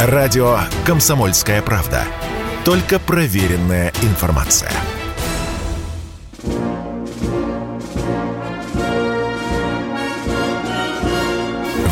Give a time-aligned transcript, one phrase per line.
[0.00, 2.04] Радио «Комсомольская правда».
[2.64, 4.70] Только проверенная информация.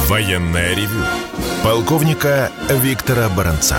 [0.06, 1.02] Военная ревю.
[1.64, 3.76] Полковника Виктора Баранца.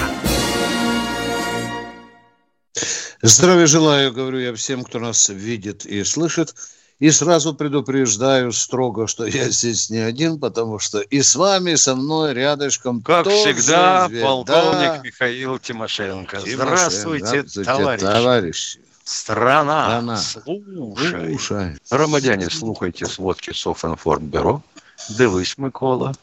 [3.22, 6.54] Здравия желаю, говорю я всем, кто нас видит и слышит.
[7.00, 11.78] И сразу предупреждаю строго, что я здесь не один, потому что и с вами, и
[11.78, 14.24] со мной рядышком Как всегда, зверь.
[14.24, 14.48] полковник
[14.80, 15.02] да.
[15.04, 16.38] Михаил Тимошенко.
[16.38, 16.64] Тимошенко.
[16.66, 18.06] Здравствуйте, товарищи.
[18.06, 18.80] товарищи.
[19.04, 20.18] Страна, Страна.
[20.18, 21.38] слушай.
[21.38, 21.78] слушай.
[21.90, 24.64] Громадяне, слухайте сводки Софинформбюро.
[25.10, 26.14] Дивись, Микола.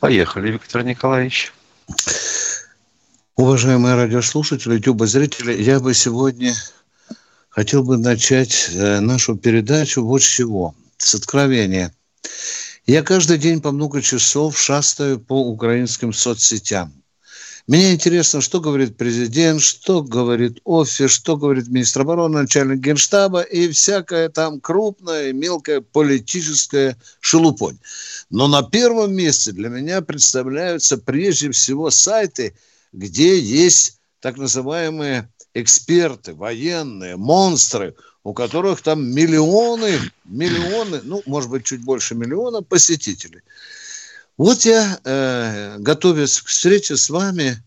[0.00, 1.52] Поехали, Виктор Николаевич.
[3.36, 6.54] Уважаемые радиослушатели, YouTube-зрители, я бы сегодня
[7.52, 10.74] хотел бы начать э, нашу передачу вот с чего.
[10.96, 11.94] С откровения.
[12.86, 16.92] Я каждый день по много часов шастаю по украинским соцсетям.
[17.68, 23.68] Мне интересно, что говорит президент, что говорит офис, что говорит министр обороны, начальник генштаба и
[23.70, 27.78] всякая там крупная, мелкая политическая шелупонь.
[28.30, 32.56] Но на первом месте для меня представляются прежде всего сайты,
[32.92, 41.64] где есть так называемые эксперты, военные, монстры, у которых там миллионы, миллионы, ну, может быть,
[41.64, 43.42] чуть больше миллиона посетителей.
[44.38, 47.62] Вот я, э, готовясь к встрече с вами,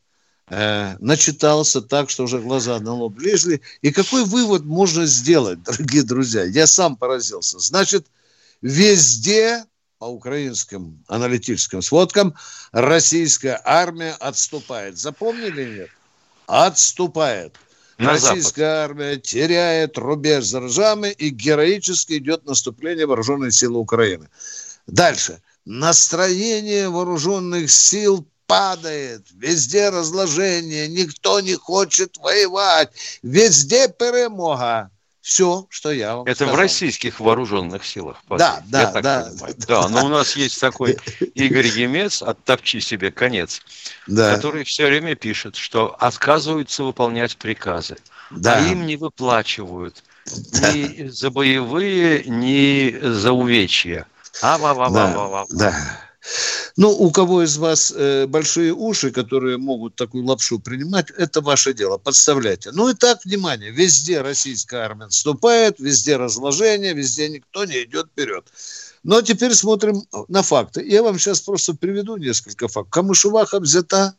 [0.49, 3.61] э, начитался так, что уже глаза на лоб лезли.
[3.81, 6.43] И какой вывод можно сделать, дорогие друзья?
[6.43, 7.59] Я сам поразился.
[7.59, 8.07] Значит,
[8.61, 9.65] везде
[9.99, 12.35] по украинским аналитическим сводкам
[12.71, 14.97] российская армия отступает.
[14.97, 15.89] Запомнили нет?
[16.47, 17.55] Отступает.
[17.97, 18.91] Российская Запад.
[18.91, 24.29] армия теряет рубеж за ржами и героически идет наступление вооруженной силы Украины.
[24.87, 25.41] Дальше.
[25.65, 32.91] Настроение вооруженных сил падает, везде разложение, никто не хочет воевать,
[33.23, 34.91] везде перемога.
[35.25, 36.53] Все, что я вам Это сказал.
[36.53, 38.17] в российских вооруженных силах.
[38.29, 39.31] Да, да, я да, да.
[39.67, 40.99] Да, но у нас есть такой
[41.33, 43.63] Игорь Емец, оттопчи себе конец,
[44.05, 44.35] да.
[44.35, 47.97] который все время пишет, что отказываются выполнять приказы,
[48.29, 48.59] да.
[48.59, 54.05] а им не выплачивают ни за боевые, ни за увечья.
[54.43, 55.45] А, ва, ва, ва, ва, ва.
[55.49, 56.01] да.
[56.77, 61.73] Ну, у кого из вас э, большие уши, которые могут такую лапшу принимать, это ваше
[61.73, 62.71] дело, подставляйте.
[62.73, 68.51] Ну и так, внимание, везде российская армия отступает, везде разложение, везде никто не идет вперед.
[69.03, 70.85] Но теперь смотрим на факты.
[70.85, 72.91] Я вам сейчас просто приведу несколько фактов.
[72.91, 74.15] Камышуваха взята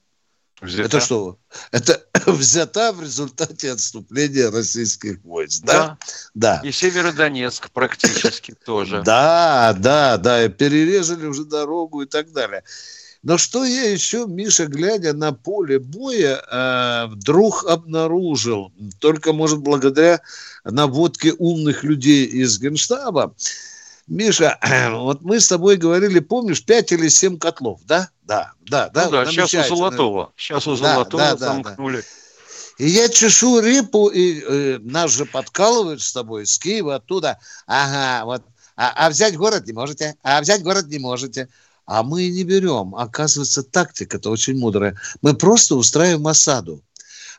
[0.63, 0.87] Взята?
[0.87, 1.39] Это что?
[1.71, 5.99] Это взята в результате отступления российских войск, да?
[6.35, 6.61] Да.
[6.63, 6.69] да.
[6.69, 9.03] И Северодонецк практически тоже.
[9.03, 10.49] Да, да, да.
[10.49, 12.63] Перерезали уже дорогу и так далее.
[13.23, 20.21] Но что я еще, Миша, глядя на поле боя, э, вдруг обнаружил, только, может, благодаря
[20.65, 23.35] наводке умных людей из Генштаба,
[24.07, 24.59] Миша,
[24.93, 28.11] вот мы с тобой говорили, помнишь, пять или семь котлов, да?
[28.23, 29.07] Да, да, да.
[29.07, 30.33] Ну да, сейчас у Золотого.
[30.37, 31.97] Сейчас у Золотого да, да, замкнули.
[31.97, 32.85] Да, да.
[32.85, 37.39] И я чешу репу, и э, нас же подкалывают с тобой, с Киева, оттуда.
[37.67, 38.43] Ага, вот.
[38.77, 41.49] А, а взять город не можете, а взять город не можете.
[41.87, 42.95] А мы не берем.
[42.95, 44.99] Оказывается, тактика-то очень мудрая.
[45.23, 46.83] Мы просто устраиваем осаду.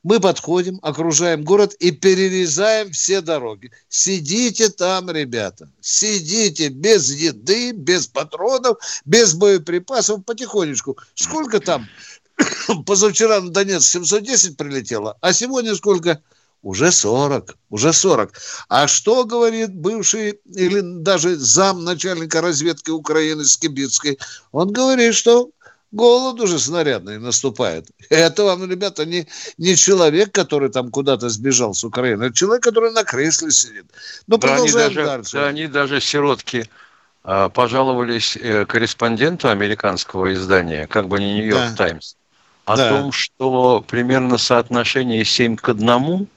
[0.04, 3.72] Мы подходим, окружаем город и перерезаем все дороги.
[3.90, 5.70] Сидите там, ребята.
[5.82, 10.98] Сидите без еды, без патронов, без боеприпасов, потихонечку.
[11.16, 11.88] Сколько там?
[12.86, 16.22] Позавчера на Донецк 710 прилетело, а сегодня сколько?
[16.64, 18.34] Уже 40, уже 40.
[18.68, 24.18] А что говорит бывший или даже зам начальника разведки Украины Скибицкой?
[24.52, 25.52] Он говорит, что
[25.92, 27.88] голод уже снарядный наступает.
[28.10, 29.28] Это вам, ребята, не,
[29.58, 33.86] не человек, который там куда-то сбежал с Украины, это человек, который на кресле сидит.
[34.28, 35.32] Ну, да продолжаем они даже, дальше.
[35.34, 36.70] Да, они даже, сиротки,
[37.24, 41.76] а, пожаловались э, корреспонденту американского издания, как бы не Нью-Йорк да.
[41.76, 42.16] Таймс,
[42.66, 42.90] о да.
[42.90, 46.28] том, что примерно соотношение 7 к 1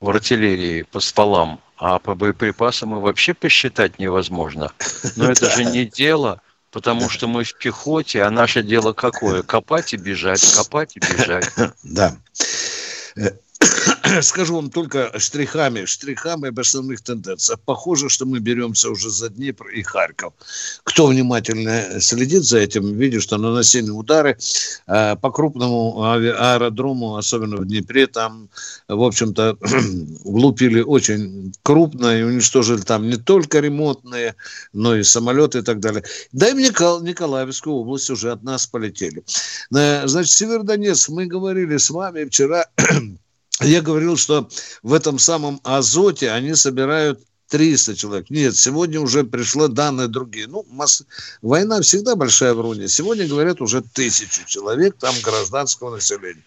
[0.00, 4.70] в артиллерии по стволам, а по боеприпасам и вообще посчитать невозможно.
[5.16, 6.40] Но это же не дело
[6.70, 9.42] Потому что мы в пехоте, а наше дело какое?
[9.42, 11.50] Копать и бежать, копать и бежать.
[11.82, 12.16] Да.
[14.22, 17.60] скажу вам только штрихами, штрихами об основных тенденциях.
[17.64, 20.32] Похоже, что мы беремся уже за Днепр и Харьков.
[20.84, 24.38] Кто внимательно следит за этим, видит, что наносили удары
[24.86, 28.48] э, по крупному аэродрому, особенно в Днепре, там,
[28.88, 29.58] в общем-то,
[30.24, 34.34] влупили очень крупно и уничтожили там не только ремонтные,
[34.72, 36.04] но и самолеты и так далее.
[36.32, 39.22] Да и в Николаевскую область уже от нас полетели.
[39.74, 42.66] Э, значит, Северодонецк, мы говорили с вами вчера
[43.60, 44.48] я говорил, что
[44.82, 48.30] в этом самом азоте они собирают 300 человек.
[48.30, 50.46] Нет, сегодня уже пришло данные другие.
[50.46, 51.02] Ну, масс...
[51.40, 52.88] война всегда большая вруния.
[52.88, 56.42] Сегодня, говорят, уже тысячу человек там гражданского населения.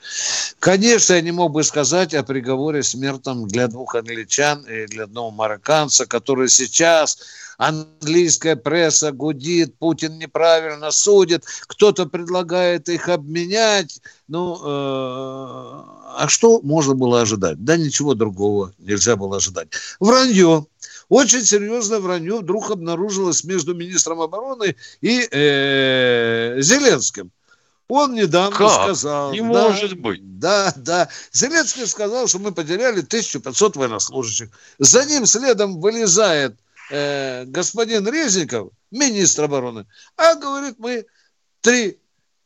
[0.60, 5.32] Конечно, я не мог бы сказать о приговоре смертном для двух англичан и для одного
[5.32, 7.18] марокканца, которые сейчас
[7.58, 14.02] английская пресса гудит, Путин неправильно судит, кто-то предлагает их обменять.
[14.28, 17.64] Ну, э, а что можно было ожидать?
[17.64, 19.70] Да ничего другого нельзя было ожидать.
[20.00, 20.66] Вранье.
[21.10, 27.32] Очень серьезное вранье вдруг обнаружилось между министром обороны и э, Зеленским.
[27.90, 28.84] Он недавно как?
[28.84, 29.34] сказал...
[29.34, 30.40] Не да, может быть.
[30.40, 31.10] Да, да.
[31.34, 34.50] Зеленский сказал, что мы потеряли 1500 военнослужащих.
[34.80, 36.56] За ним следом вылезает
[36.90, 39.86] э, господин Резников, министр обороны,
[40.16, 41.06] а говорит, мы
[41.60, 41.98] три,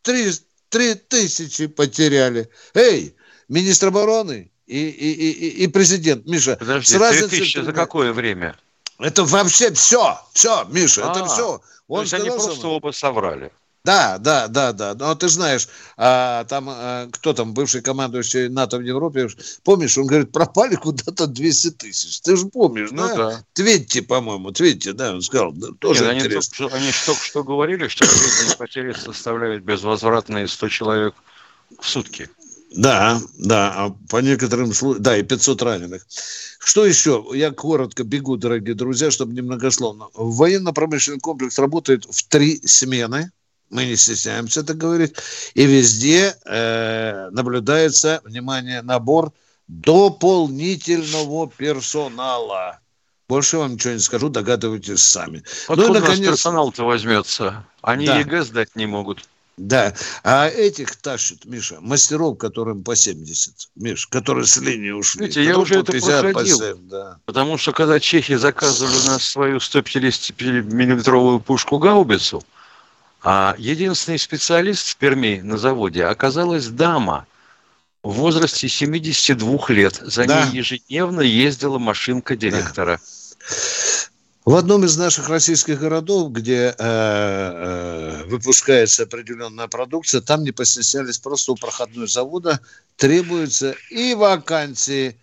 [0.01, 0.31] три,
[0.69, 2.49] три тысячи потеряли.
[2.73, 3.15] Эй,
[3.47, 6.55] министр обороны и, и, и, и президент, Миша.
[6.57, 7.39] Подожди, разницей...
[7.39, 8.57] тысячи за какое время?
[8.99, 11.61] Это вообще все, все, Миша, а, это все.
[11.87, 13.51] Он то есть сказал, они просто оба соврали.
[13.85, 14.95] Да, да, да, да.
[14.95, 19.29] Но ты знаешь, а, там а, кто там, бывший командующий НАТО в Европе,
[19.63, 22.19] помнишь, он говорит, пропали куда-то 200 тысяч.
[22.21, 23.15] Ты же помнишь, ну, да?
[23.15, 23.43] да?
[23.53, 26.65] Твитти, по-моему, Твитти, да, он сказал, да, тоже Нет, интересно.
[26.67, 31.13] Они, они только что говорили, что средние потери составляют безвозвратные 100 человек
[31.79, 32.27] в сутки.
[32.75, 36.05] Да, да, а по некоторым случаям, да, и 500 раненых.
[36.59, 37.25] Что еще?
[37.33, 40.07] Я коротко бегу, дорогие друзья, чтобы немногословно.
[40.13, 43.31] Военно-промышленный комплекс работает в три смены–
[43.69, 45.15] мы не стесняемся это говорить,
[45.53, 49.31] и везде э, наблюдается, внимание, набор
[49.67, 52.79] дополнительного персонала.
[53.27, 55.43] Больше вам ничего не скажу, догадывайтесь сами.
[55.67, 56.29] Откуда ну наконец...
[56.29, 57.65] персонал-то возьмется?
[57.81, 58.19] Они да.
[58.19, 59.27] ЕГЭ сдать не могут.
[59.57, 59.93] Да,
[60.23, 65.21] а этих тащат, Миша, мастеров, которым по 70, Миш, которые с линии ушли.
[65.21, 67.19] Видите, я уже это проходил, 7, да.
[67.25, 72.43] потому что когда чехи заказывали у нас свою 150-миллиметровую пушку-гаубицу,
[73.23, 77.25] а единственный специалист в Перми на заводе оказалась дама
[78.03, 79.99] в возрасте 72 лет.
[80.03, 80.45] За да.
[80.45, 82.97] ней ежедневно ездила машинка директора.
[82.97, 83.24] Да.
[84.45, 91.17] В одном из наших российских городов, где э, э, выпускается определенная продукция, там не постеснялись
[91.17, 92.59] просто у проходной завода
[92.95, 95.19] требуются и вакансии,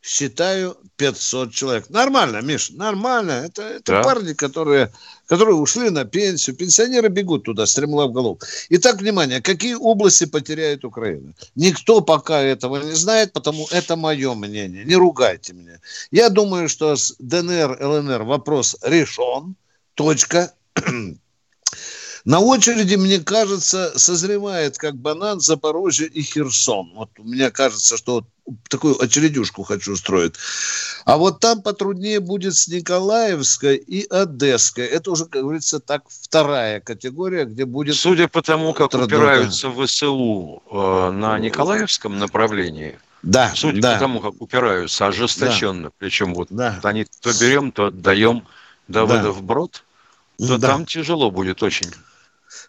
[0.00, 1.90] считаю, 500 человек.
[1.90, 3.32] Нормально, Миш, нормально.
[3.32, 4.02] Это, это да.
[4.04, 4.92] парни, которые,
[5.30, 6.56] которые ушли на пенсию.
[6.56, 8.40] Пенсионеры бегут туда, стремглав голов.
[8.68, 11.34] Итак, внимание, какие области потеряет Украина?
[11.54, 14.84] Никто пока этого не знает, потому это мое мнение.
[14.84, 15.78] Не ругайте меня.
[16.10, 19.54] Я думаю, что с ДНР, ЛНР вопрос решен.
[19.94, 20.52] Точка.
[22.24, 26.92] На очереди, мне кажется, созревает как банан Запорожье и Херсон.
[26.94, 28.24] Вот мне кажется, что вот
[28.68, 30.34] такую очередюшку хочу устроить.
[31.04, 34.84] А вот там потруднее будет с Николаевской и Одесской.
[34.84, 37.94] Это уже, как говорится, так вторая категория, где будет...
[37.96, 39.06] Судя по тому, как трудно.
[39.06, 43.94] упираются ВСУ э, на Николаевском направлении, да, судя да.
[43.94, 45.90] по тому, как упираются ожесточенно, да.
[45.98, 46.80] причем вот да.
[46.82, 48.46] они то берем, то отдаем
[48.88, 49.42] Давыдов да.
[49.42, 49.84] брод,
[50.38, 50.68] то да.
[50.68, 51.90] там тяжело будет очень.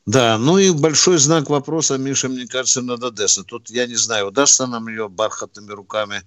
[0.06, 3.44] Да, ну и большой знак вопроса, Миша, мне кажется, над Одессой.
[3.44, 6.24] Тут я не знаю, удастся нам ее бархатными руками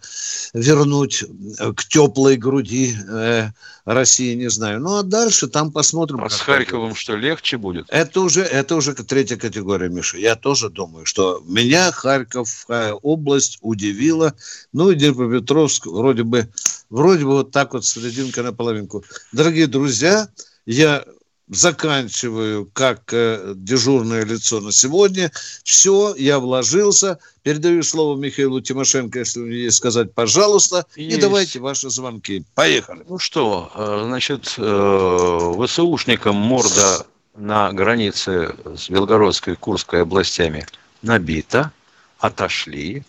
[0.52, 3.48] вернуть э, к теплой груди э,
[3.84, 4.80] России, не знаю.
[4.80, 6.22] Ну а дальше там посмотрим.
[6.22, 6.98] А с Харьковом будет.
[6.98, 7.86] что, легче будет?
[7.88, 10.18] Это уже, это уже третья категория, Миша.
[10.18, 14.34] Я тоже думаю, что меня Харьковская область удивила.
[14.72, 16.48] Ну и Днепропетровск вроде бы,
[16.90, 19.04] вроде бы вот так вот серединка на половинку.
[19.32, 20.28] Дорогие друзья,
[20.66, 21.04] я
[21.48, 25.30] заканчиваю как э, дежурное лицо на сегодня.
[25.62, 27.18] Все, я вложился.
[27.42, 30.86] Передаю слово Михаилу Тимошенко, если у него есть сказать, пожалуйста.
[30.96, 31.18] Есть.
[31.18, 32.44] И давайте ваши звонки.
[32.54, 33.04] Поехали.
[33.08, 40.66] Ну что, э, значит, э, ВСУшникам морда на границе с Белгородской и Курской областями
[41.02, 41.72] набита,
[42.18, 43.02] отошли,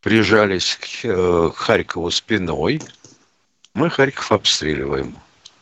[0.00, 2.80] прижались к Харькову спиной.
[3.74, 5.14] Мы Харьков обстреливаем.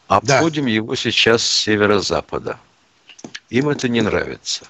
[0.08, 0.70] Обходим да.
[0.70, 2.58] его сейчас с северо-запада.
[3.50, 4.66] Им это не нравится.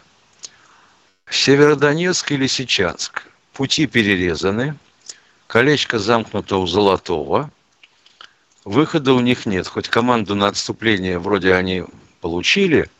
[1.30, 3.22] Северодонецк и Лисичанск.
[3.52, 4.76] Пути перерезаны.
[5.46, 7.50] колечко замкнуто у Золотого,
[8.64, 9.66] выхода у них нет.
[9.66, 11.84] Хоть команду на отступление вроде они
[12.20, 12.90] получили,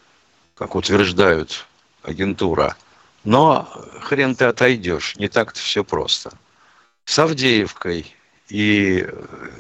[0.55, 1.67] как утверждают
[2.03, 2.77] агентура,
[3.25, 3.69] но
[4.01, 6.33] хрен ты отойдешь, не так-то все просто.
[7.05, 8.15] С Авдеевкой
[8.49, 9.51] и э,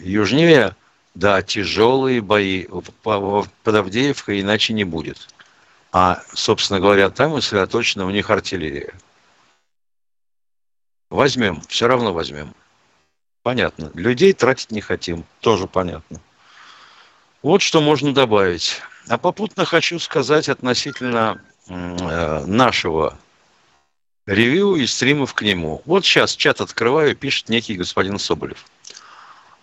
[0.00, 0.76] южнее,
[1.14, 2.66] да, тяжелые бои
[3.02, 5.28] под Авдеевкой иначе не будет.
[5.92, 8.94] А, собственно говоря, там сосредоточена у них артиллерия.
[11.10, 12.54] Возьмем, все равно возьмем.
[13.42, 13.90] Понятно.
[13.94, 16.20] Людей тратить не хотим, тоже понятно.
[17.42, 18.80] Вот что можно добавить.
[19.08, 23.18] А попутно хочу сказать относительно э, нашего
[24.26, 25.82] ревью и стримов к нему.
[25.86, 28.64] Вот сейчас чат открываю, пишет некий господин Соболев.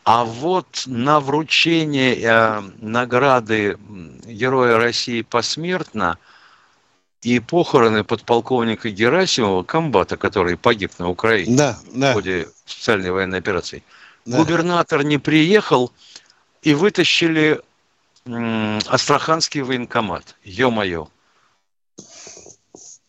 [0.08, 3.78] А вот на вручение э, награды
[4.26, 6.18] Героя России посмертно
[7.24, 12.12] и похороны подполковника Герасимова, комбата, который погиб на Украине да, да.
[12.12, 13.84] в ходе специальной военной операции,
[14.26, 14.38] да.
[14.38, 15.92] губернатор не приехал
[16.62, 17.60] и вытащили
[18.26, 20.38] м, Астраханский военкомат.
[20.46, 21.10] Ё-моё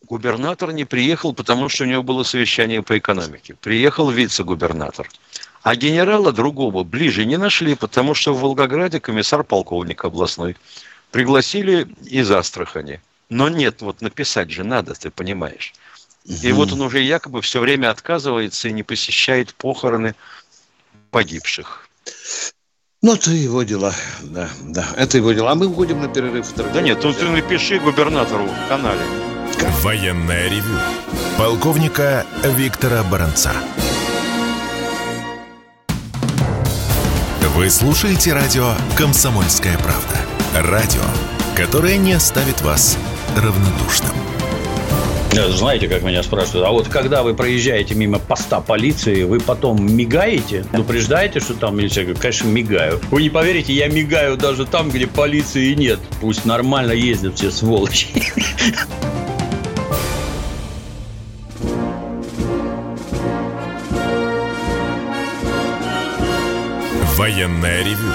[0.03, 3.55] губернатор не приехал, потому что у него было совещание по экономике.
[3.55, 5.09] Приехал вице-губернатор.
[5.63, 10.57] А генерала другого ближе не нашли, потому что в Волгограде комиссар-полковник областной
[11.11, 13.01] пригласили из Астрахани.
[13.29, 15.75] Но нет, вот написать же надо, ты понимаешь.
[16.25, 20.15] И вот он уже якобы все время отказывается и не посещает похороны
[21.11, 21.89] погибших.
[23.01, 25.53] Ну, это его дела, да, да, это его дела.
[25.53, 26.53] А мы уходим на перерыв.
[26.55, 29.01] Да нет, ну ты напиши губернатору в канале.
[29.83, 30.79] Военное ревю
[31.39, 33.53] полковника Виктора Баранца.
[37.55, 40.71] Вы слушаете радио «Комсомольская правда».
[40.71, 41.01] Радио,
[41.57, 42.99] которое не оставит вас
[43.37, 44.11] равнодушным.
[45.33, 50.65] Знаете, как меня спрашивают, а вот когда вы проезжаете мимо поста полиции, вы потом мигаете?
[50.71, 52.07] Предупреждаете, что там милиция?
[52.07, 53.01] Я конечно, мигаю.
[53.11, 56.01] Вы не поверите, я мигаю даже там, где полиции нет.
[56.21, 58.09] Пусть нормально ездят все сволочи.
[67.19, 68.13] Военное ревю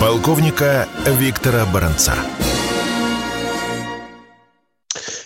[0.00, 2.14] полковника Виктора Баранца.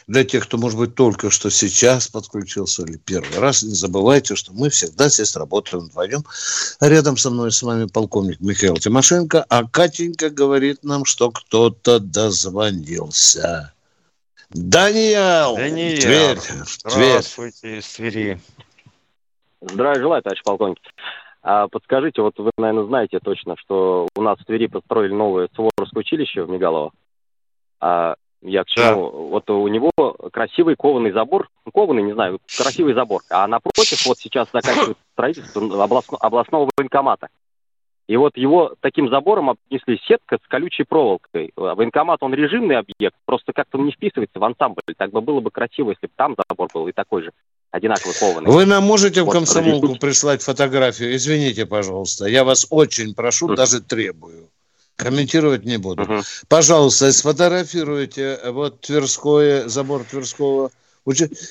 [0.06, 4.54] Для тех, кто, может быть, только что сейчас подключился или первый раз, не забывайте, что
[4.54, 6.24] мы всегда здесь работаем вдвоем.
[6.80, 13.74] Рядом со мной с вами полковник Михаил Тимошенко, а Катенька говорит нам, что кто-то дозвонился.
[14.48, 15.56] Даниил!
[15.56, 16.00] Даниил!
[16.00, 16.38] Тверь!
[16.86, 18.40] Здравствуйте, из Твери.
[19.60, 20.78] Здравия желаю, товарищ полковник.
[21.42, 26.00] А подскажите, вот вы, наверное, знаете точно, что у нас в Твери построили новое Суворовское
[26.00, 26.92] училище в Мигалово.
[27.80, 29.10] А я к чему?
[29.10, 29.16] Да.
[29.16, 29.90] Вот у него
[30.32, 33.22] красивый кованый забор, кованый, не знаю, красивый забор.
[33.30, 37.28] А напротив вот сейчас заканчивают строительство областно, областного военкомата.
[38.06, 41.52] И вот его таким забором обнесли сетка с колючей проволокой.
[41.54, 44.82] Военкомат, он режимный объект, просто как-то не вписывается в ансамбль.
[44.96, 47.30] Так бы было бы красиво, если бы там забор был и такой же
[47.70, 48.50] одинаково кованный.
[48.50, 50.00] Вы нам можете вот, в комсомолку разрешите?
[50.00, 51.16] прислать фотографию?
[51.16, 52.26] Извините, пожалуйста.
[52.26, 54.50] Я вас очень прошу, uh даже требую.
[54.96, 56.02] Комментировать не буду.
[56.02, 60.70] uh Пожалуйста, сфотографируйте вот Тверское, забор Тверского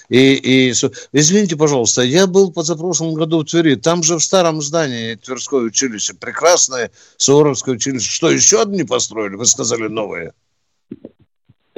[0.09, 0.71] и, и,
[1.11, 3.75] извините, пожалуйста, я был позапрошлом году в Твери.
[3.75, 8.09] Там же в старом здании Тверское училище, прекрасное Суворовское училище.
[8.09, 9.35] Что, еще одни построили?
[9.35, 10.33] Вы сказали новые.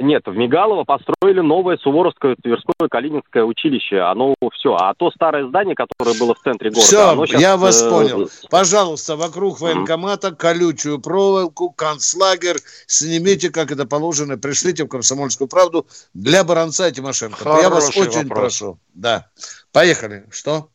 [0.02, 4.00] Нет, в Мигалово построили новое Суворовское, Тверское, Калининское училище.
[4.00, 4.74] Оно все.
[4.74, 6.84] А то старое здание, которое было в центре города...
[6.84, 8.28] Все, сейчас, я вас э, понял.
[8.50, 12.56] Пожалуйста, вокруг военкомата колючую проволоку, концлагерь
[12.88, 17.36] снимите, как это положено, пришлите в «Комсомольскую правду» для Баранца и Тимошенко.
[17.36, 18.28] Хороший я вас очень вопрос.
[18.28, 18.78] прошу.
[18.94, 19.26] Да.
[19.70, 20.24] Поехали.
[20.32, 20.68] Что?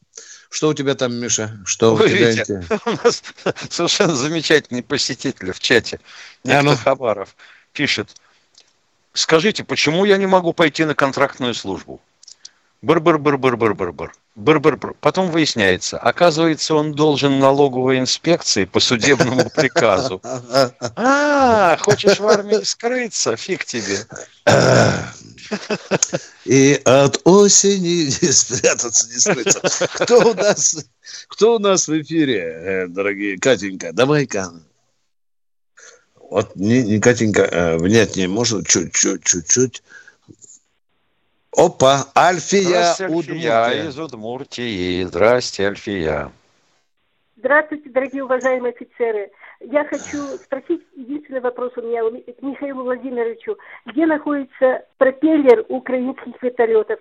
[0.49, 1.59] Что у тебя там, Миша?
[1.65, 3.21] Что Вы у тебя видите, у нас
[3.69, 5.99] совершенно замечательный посетитель в чате.
[6.47, 6.77] А ну.
[6.77, 7.35] Хабаров
[7.73, 8.15] пишет–
[9.17, 11.99] Скажите, почему я не могу пойти на контрактную службу?
[12.83, 14.13] Бр-бр-бр-бр-бр-бр-бр.
[14.35, 14.93] Бр-бр-бр.
[15.01, 20.21] Потом выясняется, оказывается, он должен налоговой инспекции по судебному приказу.
[20.95, 23.35] А, хочешь в армии скрыться?
[23.35, 24.05] Фиг тебе.
[26.45, 29.87] И от осени не спрятаться, не скрыться.
[29.93, 30.85] Кто у нас,
[31.27, 33.39] кто у нас в эфире, э, дорогие?
[33.39, 34.51] Катенька, давай-ка.
[36.29, 39.81] Вот не, не Катенька, э, внятнее может чуть-чуть, чуть-чуть.
[41.55, 45.03] Опа, Альфия, Здравствуйте, Альфия из Удмуртии.
[45.03, 46.31] Здрасте, Альфия.
[47.37, 49.31] Здравствуйте, дорогие уважаемые офицеры.
[49.61, 52.03] Я хочу спросить, единственный вопрос у меня
[52.33, 53.57] к Михаилу Владимировичу.
[53.85, 56.99] Где находится пропеллер украинских вертолетов?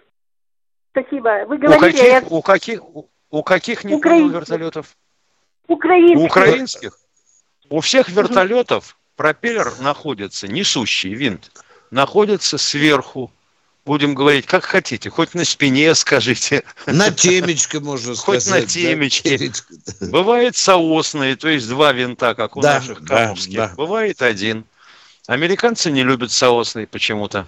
[0.92, 1.45] Спасибо.
[1.47, 1.76] Вы говорили...
[1.76, 2.23] У каких, я...
[2.30, 2.83] у каких,
[3.30, 4.30] У каких не Украин...
[4.30, 4.97] вертолетов?
[5.66, 6.23] Украинских.
[6.23, 6.99] У украинских?
[7.68, 11.50] У всех вертолетов пропеллер находится, несущий винт,
[11.90, 13.32] находится сверху.
[13.85, 16.64] Будем говорить, как хотите, хоть на спине скажите.
[16.87, 18.44] На темечке, можно сказать.
[18.44, 19.52] Хоть на темечке.
[20.00, 20.06] Да?
[20.08, 23.56] Бывает соосные, то есть два винта, как у да, наших камовских.
[23.56, 23.75] Да, да.
[23.76, 24.64] Бывает один.
[25.28, 27.46] Американцы не любят соосный почему-то.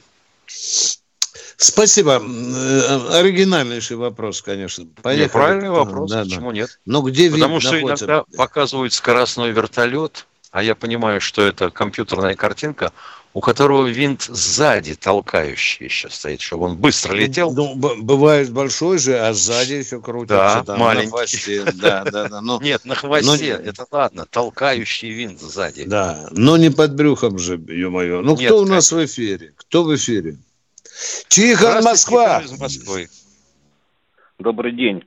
[1.57, 2.23] Спасибо.
[2.25, 4.87] Э, оригинальнейший вопрос, конечно.
[5.03, 5.25] Поехали.
[5.25, 6.59] Не, правильный вопрос, да, почему да.
[6.59, 6.79] нет?
[6.87, 12.93] Но где Потому что иногда показывают скоростной вертолет, а я понимаю, что это компьютерная картинка,
[13.35, 17.53] у которого винт сзади толкающий еще стоит, чтобы он быстро ну, летел.
[17.53, 20.37] Ну, бывает большой же, а сзади еще крутится.
[20.37, 21.07] Да, там, маленький.
[21.07, 21.65] На хвосте.
[21.75, 22.41] Да, да, да.
[22.41, 23.71] Но, Нет, на хвосте, но...
[23.71, 25.85] это ладно, толкающий винт сзади.
[25.85, 28.23] Да, но не под брюхом же, ё-моё.
[28.23, 29.53] Ну, Нет, кто у нас в эфире?
[29.57, 30.37] Кто в эфире?
[31.29, 32.41] Тихон, Москва.
[32.41, 33.09] Из Москвы.
[34.39, 35.05] Добрый день.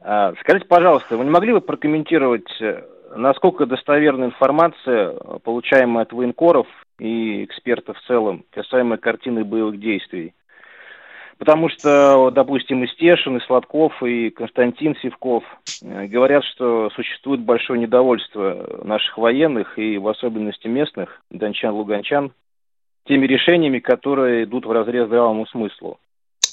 [0.00, 2.82] А, скажите, пожалуйста, вы не могли бы прокомментировать, э,
[3.14, 6.66] насколько достоверна информация, получаемая от военкоров
[6.98, 10.34] и экспертов в целом, касаемо картины боевых действий?
[11.40, 15.42] Потому что, допустим, и Стешин, и Сладков, и Константин Севков
[15.82, 22.32] э, говорят, что существует большое недовольство наших военных и в особенности местных, дончан-луганчан,
[23.06, 25.98] теми решениями, которые идут в разрез здравому смыслу.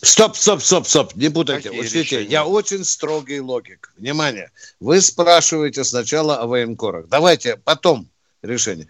[0.01, 1.69] Стоп, стоп, стоп, стоп, не путайте.
[1.69, 3.91] Какие вот видите, я очень строгий логик.
[3.97, 7.07] Внимание, вы спрашиваете сначала о военкорах.
[7.07, 8.07] Давайте потом
[8.41, 8.87] решение.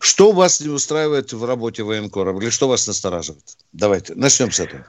[0.00, 3.44] Что вас не устраивает в работе военкоров или что вас настораживает?
[3.72, 4.86] Давайте, начнем с этого.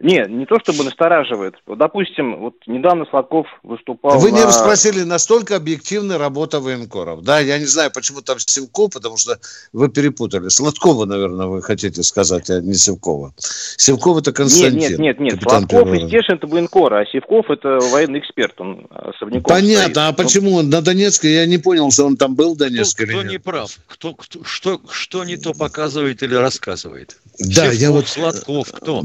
[0.00, 1.54] Нет, не то чтобы настораживает.
[1.66, 4.44] Допустим, вот недавно Сладков выступал Вы на...
[4.44, 7.22] не спросили, настолько объективная работа военкоров.
[7.22, 9.38] Да, я не знаю, почему там Севков, потому что
[9.72, 10.48] вы перепутали.
[10.48, 13.34] Сладкова, наверное, вы хотите сказать, а не Севкова.
[13.36, 14.78] Севков это Константин.
[14.78, 15.42] Нет, нет, нет, нет.
[15.42, 18.60] Сладков и Стешин это военкора, а Севков это военный эксперт.
[18.60, 19.98] Он особняком Понятно, стоит.
[19.98, 21.34] а почему он на Донецке?
[21.34, 23.78] Я не понял, что он там был в Донецке кто, кто не прав?
[23.88, 27.16] Кто, кто, что, что не то показывает или рассказывает?
[27.40, 28.08] Да, Севков, я вот...
[28.08, 29.02] Сладков, кто?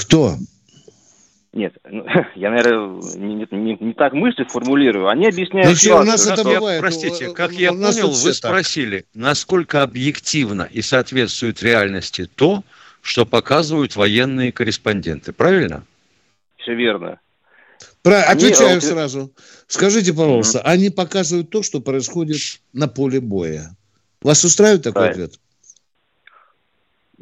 [0.00, 0.33] Кто?
[1.54, 5.08] Нет, ну, я, наверное, не, не, не так мысли формулирую.
[5.08, 5.70] Они объясняют...
[5.70, 6.80] Ну, что, у нас это бывает.
[6.80, 9.06] Простите, как я понял, вы спросили, так.
[9.14, 12.64] насколько объективно и соответствует реальности то,
[13.02, 15.32] что показывают военные корреспонденты.
[15.32, 15.84] Правильно?
[16.56, 17.20] Все верно.
[18.02, 18.22] Про...
[18.24, 18.46] Они...
[18.46, 19.30] Отвечаю сразу.
[19.68, 20.62] Скажите, пожалуйста, mm-hmm.
[20.62, 22.38] они показывают то, что происходит
[22.72, 23.76] на поле боя.
[24.22, 25.24] Вас устраивает такой Правильно.
[25.24, 25.40] ответ?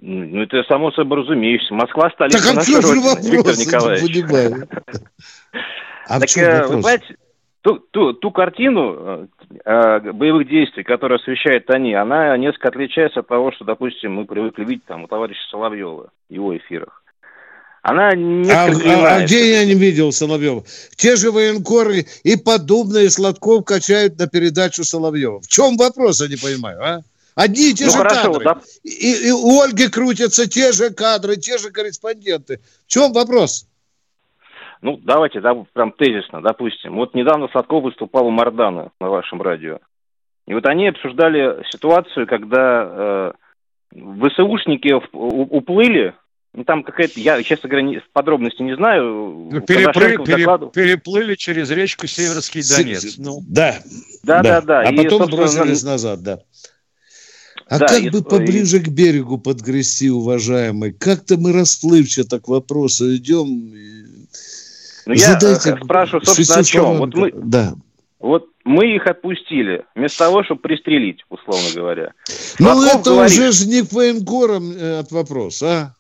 [0.04, 1.72] Ну, это само собой разумеется.
[1.72, 4.24] Москва столица так, а наша родина, вопрос, Виктор Николаевич.
[6.08, 7.16] А так, э, вы понимаете,
[7.60, 9.28] ту, ту, ту картину
[9.64, 14.64] э, боевых действий, которую освещают они, она несколько отличается от того, что, допустим, мы привыкли
[14.64, 17.04] видеть там у товарища Соловьева, в его эфирах.
[17.82, 20.64] Она а, а, а где я не видел Соловьева?
[20.96, 25.40] Те же военкоры и подобные Сладков качают на передачу Соловьева.
[25.40, 27.00] В чем вопрос, я не понимаю, а?
[27.34, 28.44] Одни и те ну, же хорошо, кадры.
[28.44, 28.60] Да.
[28.82, 32.60] И, и у Ольги крутятся те же кадры, те же корреспонденты.
[32.86, 33.66] В чем вопрос?
[34.82, 36.96] Ну, давайте, да, прям тезисно, допустим.
[36.96, 39.78] Вот недавно Сладков выступал у Мардана на вашем радио.
[40.46, 43.32] И вот они обсуждали ситуацию, когда э,
[43.94, 46.14] ВСУшники уплыли,
[46.52, 49.48] ну, там какая-то, я, честно говоря, не, подробности не знаю.
[49.52, 53.16] Ну, переплыли, пере, переплыли через речку Северский Донец.
[53.18, 53.40] Ну.
[53.48, 53.76] Да.
[54.24, 54.60] Да, да, да.
[54.60, 54.80] да.
[54.80, 56.40] А и, потом бросились назад, да.
[57.72, 58.80] А да, как и, бы поближе и...
[58.80, 60.92] к берегу подгрести, уважаемый?
[60.92, 63.46] Как-то мы расплывчато к вопросу идем.
[65.06, 66.98] Ну, я Задайте, спрашиваю, собственно, о чем?
[66.98, 67.72] Вот мы, да.
[68.18, 72.12] вот мы их отпустили, вместо того, чтобы пристрелить, условно говоря.
[72.58, 73.32] Ну, это говорит...
[73.32, 75.94] уже же не к военкорам э, от вопроса, а?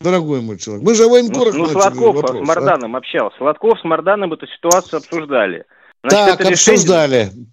[0.00, 0.84] Дорогой мой человек.
[0.84, 2.98] Мы же о военкорах Ну, ну Сладков вопрос, с Марданом а?
[2.98, 3.36] общался.
[3.38, 5.64] Сладков с Марданом эту ситуацию обсуждали.
[6.04, 7.24] Значит, так, обсуждали.
[7.24, 7.46] Решение...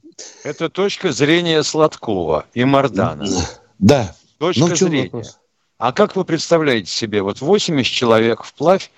[0.43, 3.25] Это точка зрения Сладкова и Мардана.
[3.83, 4.15] Да.
[4.37, 5.03] Точка ну, зрения.
[5.03, 5.39] Вопрос?
[5.77, 8.89] А как вы представляете себе, вот 80 человек вплавь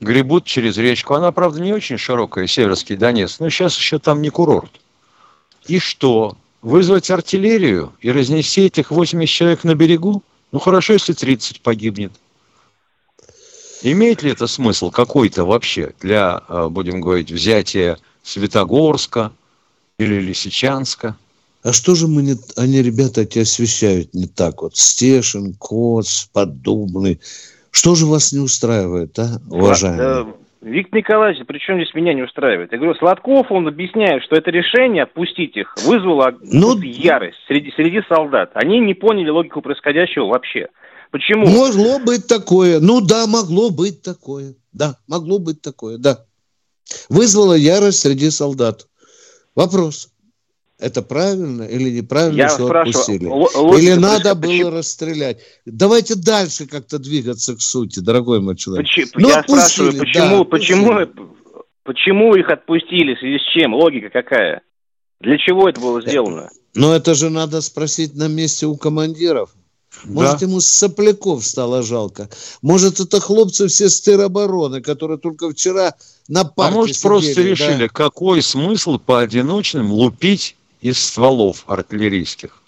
[0.00, 1.14] гребут через речку.
[1.14, 4.70] Она, правда, не очень широкая, Северский Донец, но сейчас еще там не курорт.
[5.66, 6.36] И что?
[6.62, 10.22] Вызвать артиллерию и разнести этих 80 человек на берегу?
[10.52, 12.12] Ну, хорошо, если 30 погибнет.
[13.82, 19.32] Имеет ли это смысл какой-то вообще для, э, будем говорить, взятия Светогорска
[19.98, 21.16] или Лисичанска?
[21.62, 24.76] А что же мы не, они, ребята, тебя освещают не так вот?
[24.76, 27.20] Стешин, Коц, Поддубный.
[27.70, 30.34] Что же вас не устраивает, а, уважаемые?
[30.60, 32.72] Виктор Николаевич, причем здесь меня не устраивает?
[32.72, 38.00] Я говорю, Сладков, он объясняет, что это решение отпустить их вызвало ну, ярость среди, среди
[38.08, 38.50] солдат.
[38.54, 40.68] Они не поняли логику происходящего вообще.
[41.10, 41.46] Почему?
[41.46, 42.80] Могло быть такое.
[42.80, 44.54] Ну да, могло быть такое.
[44.72, 46.24] Да, могло быть такое, да.
[47.08, 48.86] вызвало ярость среди солдат.
[49.54, 50.10] Вопрос.
[50.78, 53.24] Это правильно или неправильно, Я что отпустили?
[53.80, 55.38] Или надо было расстрелять?
[55.66, 58.86] Давайте дальше как-то двигаться к сути, дорогой мой человек.
[58.86, 61.08] Почему, ну, я спрашиваю, почему, да, почему,
[61.82, 63.74] почему их отпустили, в связи с чем?
[63.74, 64.62] Логика какая?
[65.20, 66.48] Для чего это было сделано?
[66.74, 69.50] Но это же надо спросить на месте у командиров.
[70.04, 70.46] Может, да.
[70.46, 72.28] ему сопляков стало жалко.
[72.62, 75.94] Может, это хлопцы все с теробороны, которые только вчера
[76.28, 77.88] на парке А может, сидели, просто решили, да?
[77.88, 82.62] какой смысл по одиночным лупить из стволов артиллерийских?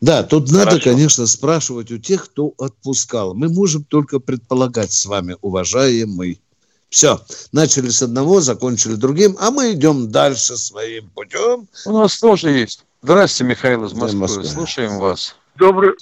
[0.00, 0.64] Да, тут Хорошо.
[0.66, 3.34] надо, конечно, спрашивать у тех, кто отпускал.
[3.34, 6.40] Мы можем только предполагать с вами, уважаемый.
[6.90, 7.20] Все,
[7.52, 11.68] начали с одного, закончили другим, а мы идем дальше своим путем.
[11.86, 12.84] У нас тоже есть.
[13.02, 14.20] Здравствуйте, Михаил из Москвы.
[14.20, 14.44] Москвы.
[14.44, 15.34] Слушаем вас.
[15.56, 15.92] Добрый,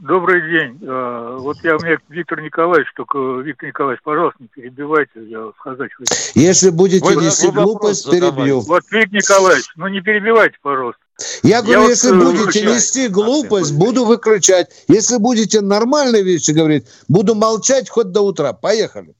[0.00, 0.78] добрый день.
[0.86, 5.92] А, вот я у меня Виктор Николаевич, только Виктор Николаевич, пожалуйста, не перебивайте, я сказать
[5.92, 6.12] хочу.
[6.34, 8.60] Если будете вы, нести вы глупость, перебью.
[8.60, 11.00] Вот, Виктор Николаевич, ну не перебивайте, пожалуйста.
[11.42, 12.74] Я говорю, я если вот, будете выключаю.
[12.74, 14.84] нести глупость, буду выключать.
[14.86, 18.52] Если будете нормальные вещи говорить, буду молчать хоть до утра.
[18.52, 19.14] Поехали.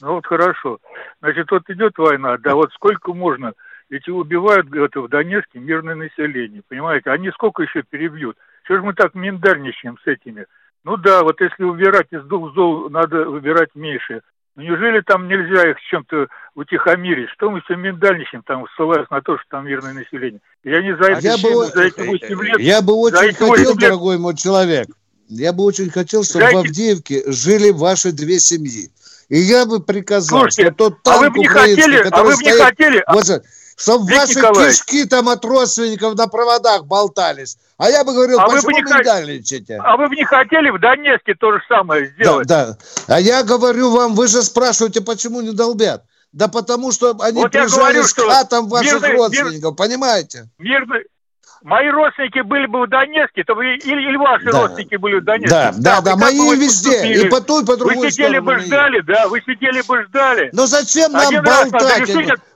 [0.00, 0.78] Ну вот хорошо.
[1.20, 3.54] Значит, вот идет война, да вот сколько можно,
[3.90, 7.10] ведь убивают это в Донецке мирное население, понимаете?
[7.10, 8.36] Они сколько еще перебьют?
[8.64, 10.46] Чего же мы так миндальничаем с этими?
[10.84, 14.22] Ну да, вот если убирать из двух зол, надо выбирать меньше.
[14.56, 17.30] Но неужели там нельзя их чем-то утихомирить?
[17.30, 20.40] Что мы все миндальничаем, там, ссылаясь на то, что там мирное население?
[20.62, 22.60] Я не за, а я бы, за эти 8 лет...
[22.60, 23.78] Я бы очень хотел, лет...
[23.78, 24.86] дорогой мой человек,
[25.28, 26.56] я бы очень хотел, чтобы Дайте...
[26.56, 28.90] в Авдеевке жили ваши две семьи.
[29.28, 32.36] И я бы приказал, Слушайте, что тот танк а вы бы не хотели, а вы
[32.36, 33.04] бы не хотели...
[33.08, 33.24] Вот,
[33.76, 34.82] чтобы ваши Николаевич.
[34.84, 37.58] кишки там от родственников на проводах болтались.
[37.76, 39.78] А я бы говорил, а почему вы бы миндальничаете?
[39.82, 42.46] А вы бы не хотели в Донецке то же самое сделать?
[42.46, 43.14] Да, да.
[43.14, 46.04] А я говорю вам, вы же спрашиваете, почему не долбят?
[46.32, 50.48] Да потому что они вот прижались к хатам ваших мирный, родственников, мир, понимаете?
[50.58, 51.04] Мирный,
[51.64, 54.60] мои родственники были бы в Донецке, то вы, или, или ваши да.
[54.60, 55.48] родственники были в Донецке.
[55.48, 57.26] Да, да, да, да мои везде, поступили?
[57.26, 60.50] и по той, по другой Вы сидели бы ждали, да, вы сидели бы ждали.
[60.52, 62.08] Но зачем нам Один болтать?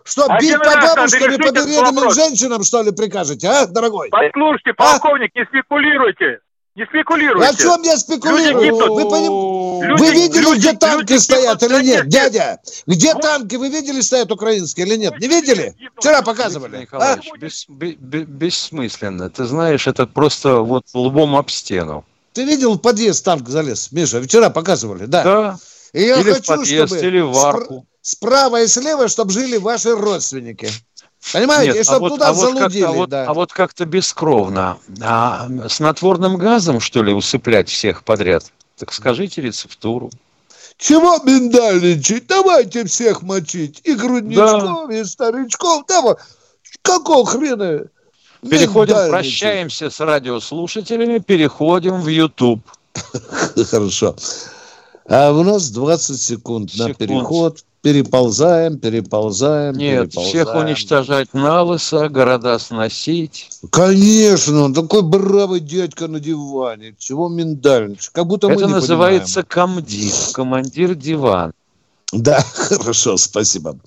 [0.04, 4.08] Что, бить по бабушкам и по беременным женщинам, что ли, прикажете, а, дорогой?
[4.10, 4.74] Послушайте, а?
[4.74, 5.38] полковник, а?
[5.38, 6.40] не спекулируйте.
[6.78, 7.48] Не спекулируйте.
[7.48, 8.76] А чем я спекулирую?
[8.94, 9.82] Вы, поним...
[9.82, 12.60] люди, вы видели, люди, где танки люди, стоят или нет, дядя?
[12.86, 13.22] Где вот.
[13.22, 15.18] танки вы видели стоят украинские или нет?
[15.18, 15.74] Не видели?
[15.96, 16.82] Вчера показывали.
[16.82, 17.36] Николаевич, а?
[17.36, 19.28] бес, бе, бессмысленно.
[19.28, 22.04] Ты знаешь, это просто вот лбом об стену.
[22.32, 24.22] Ты видел в подъезд танк залез, Миша?
[24.22, 25.24] Вчера показывали, да.
[25.24, 25.58] Да.
[25.92, 27.86] И я или хочу, в подъезд, чтобы или в арку.
[28.02, 30.70] Справа и слева, чтобы жили ваши родственники.
[31.32, 32.82] Понимаете, Нет, чтобы а вот, туда а залудили.
[32.82, 33.24] Вот а вот, да.
[33.26, 34.78] а вот как-то бескровно.
[35.02, 38.52] А снотворным газом, что ли, усыплять всех подряд?
[38.76, 40.10] Так скажите рецептуру.
[40.78, 42.26] Чего миндальничать?
[42.28, 43.80] Давайте всех мочить.
[43.84, 44.94] И грудничков, да.
[44.94, 45.84] и старичков.
[45.86, 46.14] Давай.
[46.82, 47.86] Какого хрена?
[48.48, 52.60] Переходим, прощаемся с радиослушателями, переходим в YouTube.
[53.70, 54.14] Хорошо.
[55.08, 56.88] А у нас 20 секунд, секунд.
[56.88, 60.28] на переход переползаем, переползаем, Нет, переползаем.
[60.28, 63.48] всех уничтожать на лысо, города сносить.
[63.70, 66.94] Конечно, он такой бравый дядька на диване.
[66.98, 68.10] Чего миндальничать?
[68.12, 71.52] Как будто Это мы называется комдив, командир диван.
[72.12, 73.78] Да, хорошо, спасибо.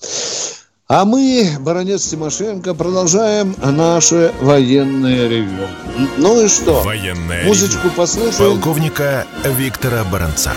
[0.87, 5.67] А мы, баронец Тимошенко, продолжаем наше военное ревю.
[6.17, 6.81] Ну и что?
[6.81, 7.95] Военное Музычку ревю.
[7.95, 8.55] послушаем.
[8.55, 10.53] Полковника Виктора Баранца.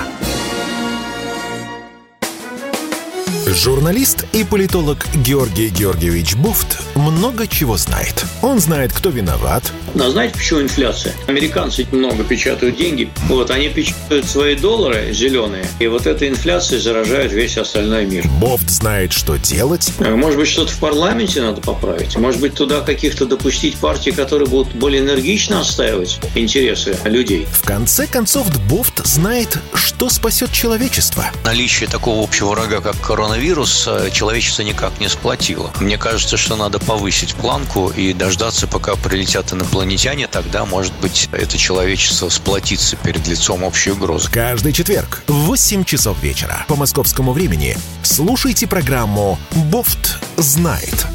[3.47, 8.25] Журналист и политолог Георгий Георгиевич Буфт много чего знает.
[8.41, 9.71] Он знает, кто виноват.
[9.95, 11.15] Но знаете, почему инфляция?
[11.29, 13.11] Американцы много печатают деньги.
[13.29, 15.67] Вот, они печатают свои доллары зеленые.
[15.79, 18.27] И вот эта инфляция заражает весь остальной мир.
[18.41, 19.93] Бофт знает, что делать.
[19.99, 22.17] Э, может быть, что-то в парламенте надо поправить?
[22.17, 27.47] Может быть, туда каких-то допустить партий, которые будут более энергично отстаивать интересы людей?
[27.53, 31.27] В конце концов, Бофт знает, что спасет человечество.
[31.45, 35.73] Наличие такого общего врага, как коронавирус, коронавирус э, человечество никак не сплотило.
[35.81, 41.59] Мне кажется, что надо повысить планку и дождаться, пока прилетят инопланетяне, тогда, может быть, это
[41.59, 44.31] человечество сплотится перед лицом общей угрозы.
[44.31, 51.07] Каждый четверг в 8 часов вечера по московскому времени слушайте программу «Бофт знает».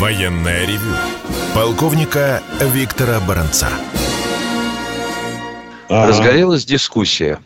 [0.00, 0.96] Военная ревю.
[1.54, 3.68] Полковника Виктора Баранца
[5.92, 6.08] ага.
[6.08, 7.40] разгорелась дискуссия.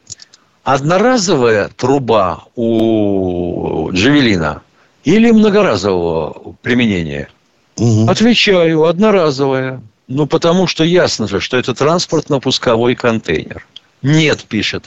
[0.65, 4.63] Одноразовая труба у Джавелина
[5.05, 7.29] или многоразового применения?
[7.77, 8.11] Угу.
[8.11, 9.81] Отвечаю, одноразовая.
[10.09, 13.67] Ну, потому что ясно же, что это транспортно-пусковой контейнер.
[14.03, 14.85] Нет, пишет.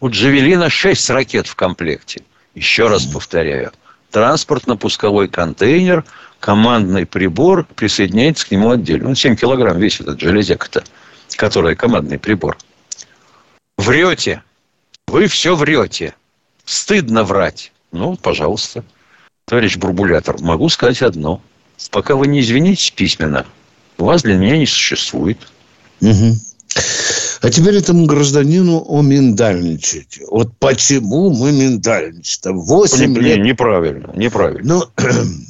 [0.00, 2.22] У Джавелина 6 ракет в комплекте.
[2.54, 3.72] Еще раз повторяю.
[4.12, 6.04] Транспортно-пусковой контейнер,
[6.40, 9.10] командный прибор присоединяется к нему отдельно.
[9.10, 10.82] Он 7 килограмм весит, этот железяка-то,
[11.36, 12.56] которая командный прибор.
[13.80, 14.42] Врете.
[15.06, 16.14] Вы все врете.
[16.66, 17.72] Стыдно врать.
[17.92, 18.84] Ну, пожалуйста.
[19.46, 21.40] Товарищ бурбулятор, могу сказать одно.
[21.90, 23.46] Пока вы не извинитесь письменно,
[23.96, 25.38] вас для меня не существует.
[26.02, 26.36] Угу.
[27.40, 30.20] А теперь этому гражданину о миндальничать.
[30.30, 32.60] Вот почему мы миндальничаем?
[32.60, 33.38] Восемь лет...
[33.38, 34.62] Неправильно, неправильно.
[34.74, 34.84] Ну,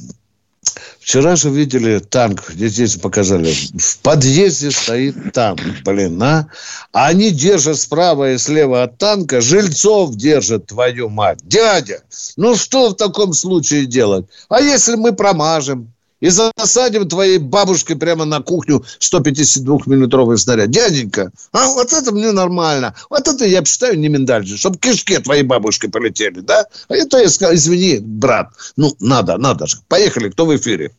[1.11, 3.53] Вчера же видели танк, здесь показали.
[3.77, 6.47] В подъезде стоит танк, блин, а?
[6.93, 11.39] они держат справа и слева от танка, жильцов держат, твою мать.
[11.43, 12.01] Дядя,
[12.37, 14.25] ну что в таком случае делать?
[14.47, 15.91] А если мы промажем?
[16.21, 20.69] и засадим твоей бабушке прямо на кухню 152-миллиметровый снаряд.
[20.69, 22.95] Дяденька, а вот это мне нормально.
[23.09, 26.67] Вот это я считаю не миндальше, чтобы кишки твоей бабушки полетели, да?
[26.87, 29.77] А это я сказал, извини, брат, ну, надо, надо же.
[29.87, 30.91] Поехали, кто в эфире?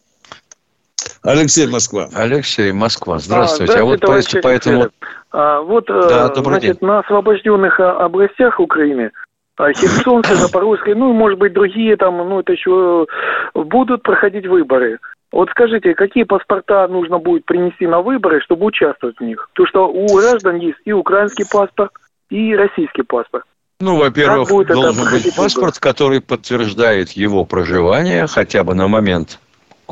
[1.23, 2.09] Алексей Москва.
[2.15, 3.19] Алексей Москва.
[3.19, 3.75] Здравствуйте.
[3.75, 4.89] А, а вот по, поэтому...
[5.31, 6.89] А, вот, да, э, значит, день.
[6.89, 9.13] на освобожденных а, областях Украины
[9.57, 13.07] а, Херсонцы, Запорожские, ну, может быть, другие там, ну, это еще
[13.55, 14.99] будут проходить выборы.
[15.31, 19.49] Вот скажите, какие паспорта нужно будет принести на выборы, чтобы участвовать в них?
[19.53, 21.93] Потому что у граждан есть и украинский паспорт,
[22.29, 23.45] и российский паспорт.
[23.81, 29.39] Ну, во-первых, должен быть паспорт, который подтверждает его проживание, хотя бы на момент,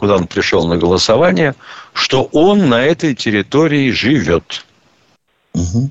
[0.00, 1.54] куда он пришел на голосование,
[1.92, 4.64] что он на этой территории живет.
[5.52, 5.90] Угу.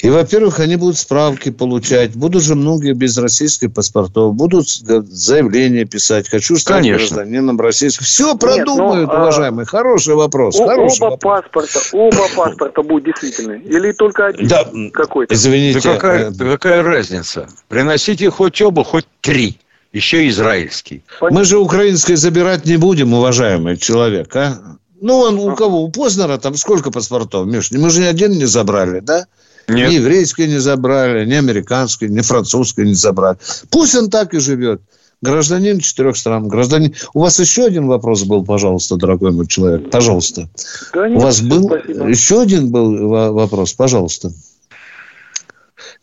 [0.00, 2.14] И, во-первых, они будут справки получать.
[2.14, 4.34] Будут же многие без российских паспортов.
[4.34, 6.28] Будут заявления писать.
[6.28, 7.16] Хочу стать Конечно.
[7.16, 8.04] гражданином российским.
[8.04, 9.62] Все продумают, Нет, ну, уважаемый.
[9.62, 9.66] А...
[9.66, 10.58] Хороший вопрос.
[10.58, 11.44] О, хороший оба вопрос.
[11.52, 13.62] паспорта, оба паспорта будут действительны?
[13.64, 15.32] Или только один да, какой-то?
[15.32, 15.80] Извините.
[15.80, 17.48] Да какая, да какая разница?
[17.68, 19.56] Приносите хоть оба, хоть три.
[19.92, 21.02] Еще израильский.
[21.20, 24.78] Мы же украинский забирать не будем, уважаемый человек, а?
[25.00, 25.82] Ну, он у кого?
[25.82, 27.70] У Познера там сколько паспортов, Миш?
[27.72, 29.26] Мы же ни один не забрали, да?
[29.68, 29.90] Нет.
[29.90, 33.36] Ни еврейский не забрали, ни американский, ни французский не забрали.
[33.70, 34.80] Пусть он так и живет.
[35.20, 36.48] Гражданин четырех стран.
[36.48, 36.94] Гражданин...
[37.14, 39.88] У вас еще один вопрос был, пожалуйста, дорогой мой человек.
[39.90, 40.48] Пожалуйста.
[40.90, 42.06] Конечно, У вас был спасибо.
[42.08, 44.32] еще один был вопрос, пожалуйста.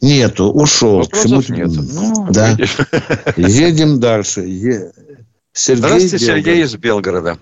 [0.01, 0.99] Нету, ушел.
[0.99, 1.81] Вопросов нету.
[1.93, 2.55] Ну, да.
[3.37, 4.41] Едем дальше.
[4.41, 4.91] Е...
[5.51, 6.45] Сергей Здравствуйте, Белгород.
[6.45, 7.37] Сергей из Белгорода.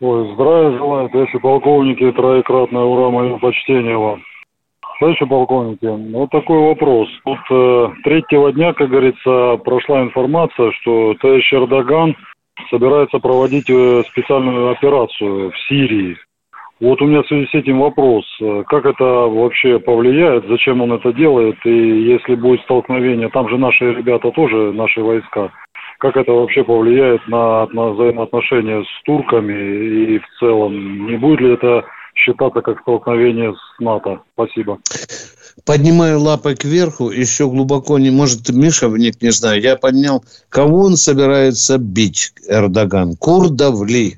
[0.00, 4.22] Ой, здравия желаю, товарищи полковники, троекратное ура, мое почтение вам.
[4.98, 7.08] Слышите, полковники, вот такой вопрос.
[7.24, 12.16] Вот э, третьего дня, как говорится, прошла информация, что товарищ Эрдоган
[12.70, 16.16] собирается проводить э, специальную операцию в Сирии.
[16.78, 20.92] Вот у меня в связи с этим вопрос, э, как это вообще повлияет, зачем он
[20.92, 25.52] это делает, и если будет столкновение, там же наши ребята тоже, наши войска,
[25.98, 31.54] как это вообще повлияет на, на взаимоотношения с турками и в целом, не будет ли
[31.54, 31.84] это
[32.14, 34.20] считаться как столкновение с НАТО.
[34.34, 34.78] Спасибо.
[35.64, 40.96] Поднимаю лапы кверху, еще глубоко не может, Миша вник, не знаю, я поднял, кого он
[40.96, 44.16] собирается бить, Эрдоган, курдов ли?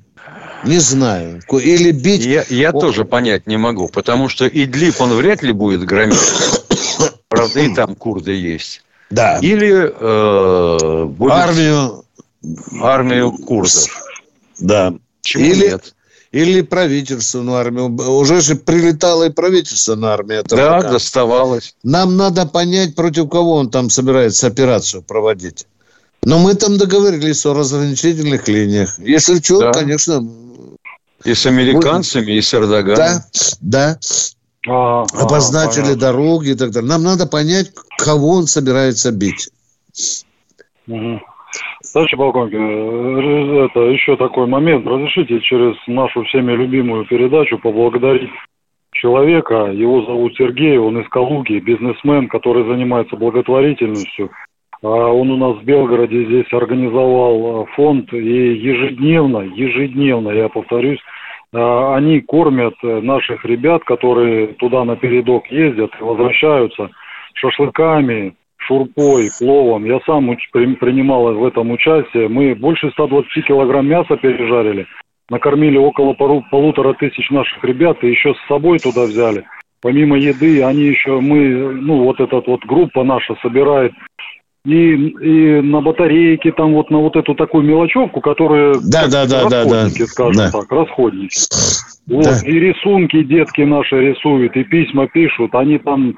[0.65, 1.41] Не знаю.
[1.51, 2.25] Или бить...
[2.25, 2.81] Я, я О...
[2.81, 6.19] тоже понять не могу, потому что Идлиб он вряд ли будет громить.
[7.29, 8.83] Правда, и там курды есть.
[9.11, 9.39] Да.
[9.41, 11.33] Или э, будет...
[11.33, 12.05] Армию...
[12.81, 13.87] Армию курдов.
[14.59, 14.95] Да.
[15.23, 15.69] Чего Или...
[15.69, 15.95] нет?
[16.33, 17.87] или правительственную армию.
[17.89, 20.43] Уже же прилетало и правительственная армия.
[20.43, 20.91] Да, пока.
[20.91, 21.75] доставалось.
[21.83, 25.67] Нам надо понять, против кого он там собирается операцию проводить.
[26.25, 28.99] Но мы там договорились о разграничительных линиях.
[28.99, 29.73] Если что, да.
[29.73, 30.21] конечно...
[31.25, 32.97] И с американцами, и с Эрдоганом.
[32.97, 33.25] Да,
[33.61, 33.99] да.
[34.69, 36.89] А, Обозначили а, дороги и так далее.
[36.89, 39.49] Нам надо понять, кого он собирается бить.
[40.87, 41.21] Угу.
[41.93, 44.87] Товарищ полковник, э, это еще такой момент.
[44.87, 48.31] Разрешите через нашу всеми любимую передачу поблагодарить
[48.93, 49.71] человека.
[49.73, 54.31] Его зовут Сергей, он из Калуги, бизнесмен, который занимается благотворительностью.
[54.83, 61.01] А он у нас в Белгороде здесь организовал э, фонд, и ежедневно, ежедневно, я повторюсь,
[61.53, 66.91] э, они кормят наших ребят, которые туда на передок ездят и возвращаются
[67.35, 69.85] шашлыками, шурпой, пловом.
[69.85, 72.29] Я сам принимал в этом участие.
[72.29, 74.87] Мы больше 120 килограмм мяса пережарили.
[75.31, 79.45] Накормили около полутора тысяч наших ребят и еще с собой туда взяли.
[79.81, 83.93] Помимо еды, они еще, мы, ну, вот эта вот группа наша собирает
[84.65, 89.49] и, и на батарейке, там вот на вот эту такую мелочевку, которая да, да, да,
[89.49, 90.51] да, да, скажем да.
[90.51, 91.39] так, расходники.
[92.07, 92.41] Вот, да.
[92.45, 96.15] и рисунки детки наши рисуют, и письма пишут, они там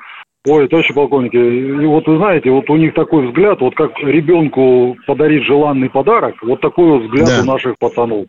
[0.49, 4.97] Ой, товарищи полковники, и вот вы знаете, вот у них такой взгляд, вот как ребенку
[5.07, 7.43] подарить желанный подарок, вот такой вот взгляд да.
[7.43, 8.25] у наших пацанов.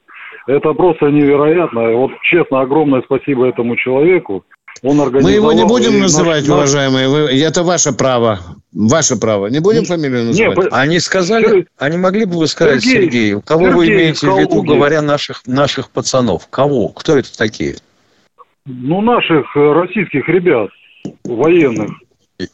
[0.46, 1.92] Это просто невероятно.
[1.92, 4.44] Вот честно, огромное спасибо этому человеку.
[4.82, 7.08] Он Мы его не будем называть, наш, уважаемые.
[7.08, 8.40] Вы, это ваше право.
[8.74, 9.48] Ваше право.
[9.48, 10.58] Не будем фамилию называть.
[10.58, 14.28] Нет, они сказали, Сергей, они могли бы вы сказать, Сергей, Сергей кого Сергей, вы имеете
[14.28, 16.48] в виду, говоря наших, наших пацанов?
[16.50, 16.90] Кого?
[16.90, 17.76] Кто это такие?
[18.66, 20.70] Ну, наших э, российских ребят,
[21.24, 21.92] военных.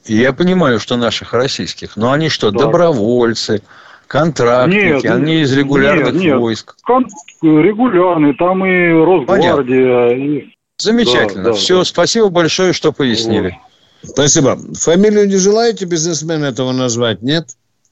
[0.05, 2.65] Я понимаю, что наших российских, но они что, да.
[2.65, 3.61] добровольцы,
[4.07, 6.37] контрактники, нет, они из регулярных нет, нет.
[6.37, 6.75] войск?
[6.83, 7.07] Кон-
[7.41, 10.07] регулярные, там и Росгвардия.
[10.09, 10.56] И...
[10.77, 11.43] Замечательно.
[11.43, 11.83] Да, да, Все, да.
[11.85, 13.57] спасибо большое, что пояснили.
[14.03, 14.57] Спасибо.
[14.79, 17.45] Фамилию не желаете бизнесмена этого назвать, нет?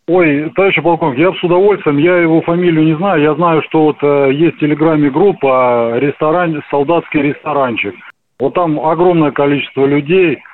[0.08, 3.24] Ой, товарищ полковник, я с удовольствием, я его фамилию не знаю.
[3.24, 7.96] Я знаю, что вот э, есть в Телеграме группа ресторан, солдатский ресторанчик.
[8.40, 10.38] Вот там огромное количество людей–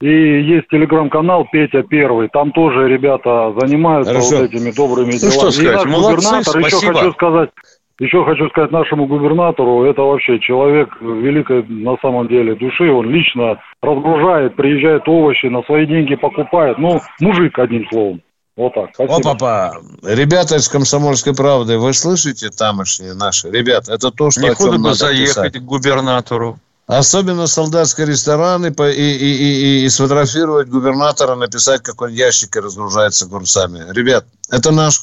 [0.00, 2.28] и есть телеграм-канал Петя Первый.
[2.28, 4.36] Там тоже ребята занимаются Хорошо.
[4.36, 5.32] вот этими добрыми ну, делами.
[5.32, 6.66] Что сказать, и наш молодцы, губернатор, спасибо.
[6.66, 7.50] еще хочу сказать,
[7.98, 13.58] еще хочу сказать нашему губернатору, это вообще человек великой на самом деле души, он лично
[13.82, 16.78] разгружает, приезжает овощи, на свои деньги покупает.
[16.78, 18.20] Ну, мужик, одним словом.
[18.56, 18.90] Вот так.
[18.94, 19.16] Спасибо.
[19.16, 23.50] О, папа, ребята из «Комсомольской правды», вы слышите тамошние наши?
[23.50, 24.40] Ребята, это то, что...
[24.40, 25.56] Не худо бы заехать писать.
[25.58, 26.58] к губернатору.
[26.86, 33.92] Особенно солдатские рестораны и, и, и, и сфотографировать губернатора, написать, как он ящики разгружается грузами.
[33.92, 35.00] Ребят, это наш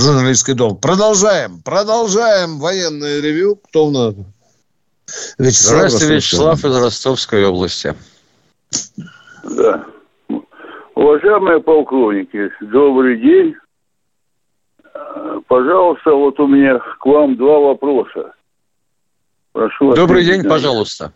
[0.00, 0.80] журналистский долг.
[0.80, 3.56] Продолжаем, продолжаем военное ревю.
[3.56, 4.14] Кто у нас?
[5.38, 7.94] Вячеслав Здравствуйте, Вячеслав из Ростовской области.
[9.44, 9.84] Да.
[10.94, 13.54] Уважаемые полковники, добрый день.
[15.48, 18.34] Пожалуйста, вот у меня к вам два вопроса.
[19.52, 21.12] Прошу Добрый день, пожалуйста.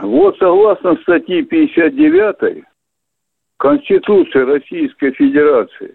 [0.00, 2.64] Вот согласно статье 59
[3.58, 5.94] Конституции Российской Федерации,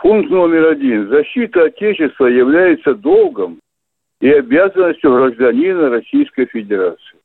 [0.00, 1.08] пункт номер один.
[1.08, 3.60] Защита Отечества является долгом
[4.20, 7.18] и обязанностью гражданина Российской Федерации.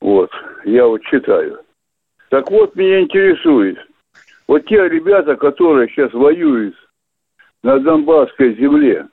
[0.00, 0.30] Вот,
[0.64, 1.60] я вот читаю.
[2.30, 3.78] Так вот, меня интересует,
[4.46, 6.74] вот те ребята, которые сейчас воюют
[7.62, 9.06] на Донбасской земле,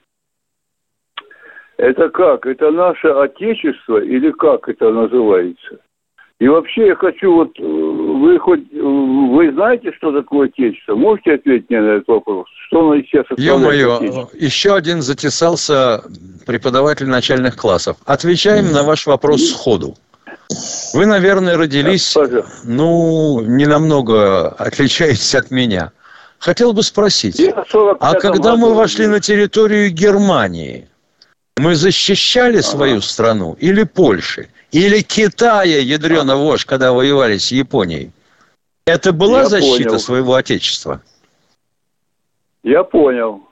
[1.78, 2.46] это как?
[2.46, 5.80] Это наше отечество или как это называется?
[6.40, 7.64] И вообще я хочу вот, э,
[8.26, 10.96] вы хоть, вы знаете, что такое отечество?
[10.96, 12.48] Можете ответить мне на этот вопрос?
[12.68, 16.04] Что оно сейчас Ё-моё, еще один затесался
[16.48, 17.98] преподаватель начальных классов.
[18.06, 19.96] Отвечаем на ваш вопрос сходу.
[20.94, 22.16] Вы, наверное, родились,
[22.64, 25.92] ну, не намного отличаетесь от меня.
[26.40, 27.42] Хотел бы спросить,
[28.00, 30.88] а когда мы вошли на территорию Германии–
[31.58, 34.50] мы защищали свою страну или Польши?
[34.72, 38.12] Или Китая, ядрена вошь, когда воевали с Японией?
[38.86, 40.00] Это была Я защита понял.
[40.00, 41.02] своего отечества?
[42.64, 43.46] Я понял.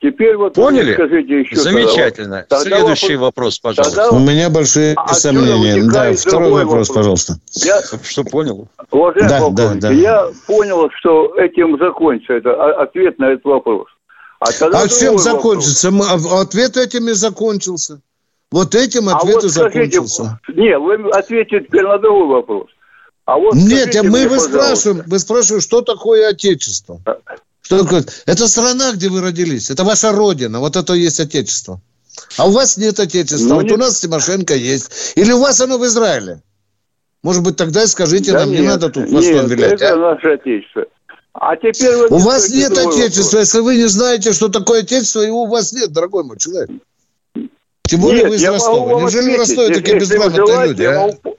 [0.00, 0.92] Теперь вот Поняли?
[0.92, 1.56] скажите еще.
[1.56, 2.44] Замечательно.
[2.48, 4.02] Тогда Следующий вопрос, вопрос пожалуйста.
[4.02, 4.16] Тогда...
[4.16, 5.82] У меня большие а сомнения.
[5.90, 7.34] Да, второй вопрос, вопрос, пожалуйста.
[7.52, 7.80] Я...
[8.02, 8.68] Что понял?
[8.90, 9.90] Уважаемый да, да, да.
[9.90, 13.88] я понял, что этим закончится это, ответ на этот вопрос.
[14.40, 15.90] А, а чем закончится?
[15.90, 16.30] Вопрос.
[16.30, 18.00] А ответ этим и закончился.
[18.50, 20.40] Вот этим ответ а вот и скажите, закончился.
[20.48, 22.68] Не, вы ответите теперь на другой вопрос.
[23.24, 27.00] А вот Нет, мы мне, вы спрашиваем, вы спрашиваем, что такое Отечество?
[27.04, 27.16] А.
[27.60, 28.04] Что такое?
[28.26, 29.70] Это страна, где вы родились.
[29.70, 30.60] Это ваша родина.
[30.60, 31.80] Вот это и есть Отечество.
[32.38, 33.48] А у вас нет Отечества.
[33.48, 33.72] Ну, вот нет.
[33.72, 35.14] у нас Тимошенко есть.
[35.16, 36.40] Или у вас оно в Израиле?
[37.24, 39.72] Может быть, тогда и скажите да нам, нет, не надо тут хвостом вилять.
[39.72, 39.96] это а?
[39.96, 40.84] наше Отечество.
[41.32, 43.40] А теперь вы у вас нет отечества, вопрос.
[43.40, 46.70] если вы не знаете, что такое отечество, его у вас нет, дорогой мой человек.
[47.88, 49.00] Тем более нет, вы из Ростова.
[49.00, 51.06] Неужели в Ростове такие безграмотные люди, а?
[51.06, 51.36] Могу...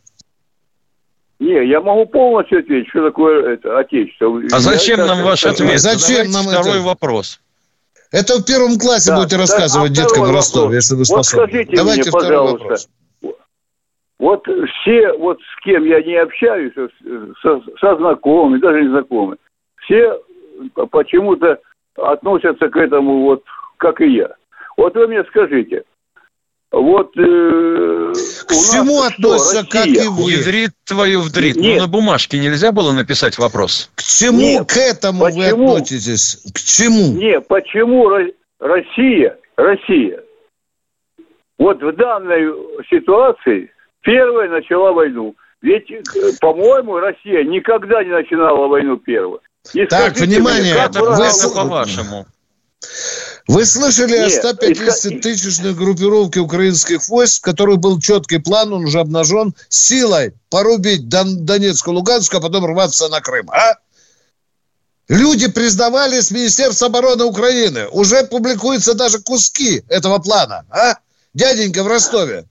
[1.40, 4.42] Не, я могу полностью ответить, что такое это, отечество.
[4.52, 5.80] А зачем я нам ваш ответ?
[5.80, 6.88] Зачем нам второй это?
[6.88, 7.40] вопрос?
[8.12, 10.76] Это в первом классе да, будете да, рассказывать а деткам в Ростове, вопрос.
[10.76, 11.42] если вы способны.
[11.42, 12.90] Вот скажите Давайте мне, пожалуйста,
[14.20, 16.74] вот все, вот с кем я не общаюсь,
[17.42, 19.38] со, со знакомыми, даже не знакомыми,
[19.84, 20.20] все
[20.90, 21.60] почему-то
[21.96, 23.44] относятся к этому вот
[23.78, 24.30] как и я.
[24.76, 25.84] Вот вы мне скажите,
[26.72, 30.32] вот э, к чему относятся, что, как и вы?
[30.32, 31.56] Ядрит твою вдрит.
[31.56, 31.76] Ну, Нет.
[31.76, 33.90] Ну, на бумажке нельзя было написать вопрос?
[33.96, 34.68] К чему Нет.
[34.68, 35.68] к этому почему?
[35.68, 36.44] вы относитесь?
[36.54, 37.14] К чему?
[37.14, 38.10] Нет, почему
[38.60, 40.22] Россия, Россия,
[41.58, 42.52] вот в данной
[42.90, 45.36] ситуации первая начала войну.
[45.62, 46.02] Ведь, э,
[46.42, 49.40] по-моему, Россия никогда не начинала войну первой.
[49.74, 51.16] И так, скажите, внимание, как вы...
[51.56, 52.26] по-вашему.
[53.48, 59.00] Вы слышали Нет, о 150-тысячной группировке украинских войск, в которой был четкий план, он уже
[59.00, 63.76] обнажен, силой порубить Дон, Донецк и Луганск, а потом рваться на Крым, а?
[65.08, 67.88] Люди признавали с Министерства обороны Украины.
[67.88, 70.96] Уже публикуются даже куски этого плана, а?
[71.34, 72.46] Дяденька в Ростове.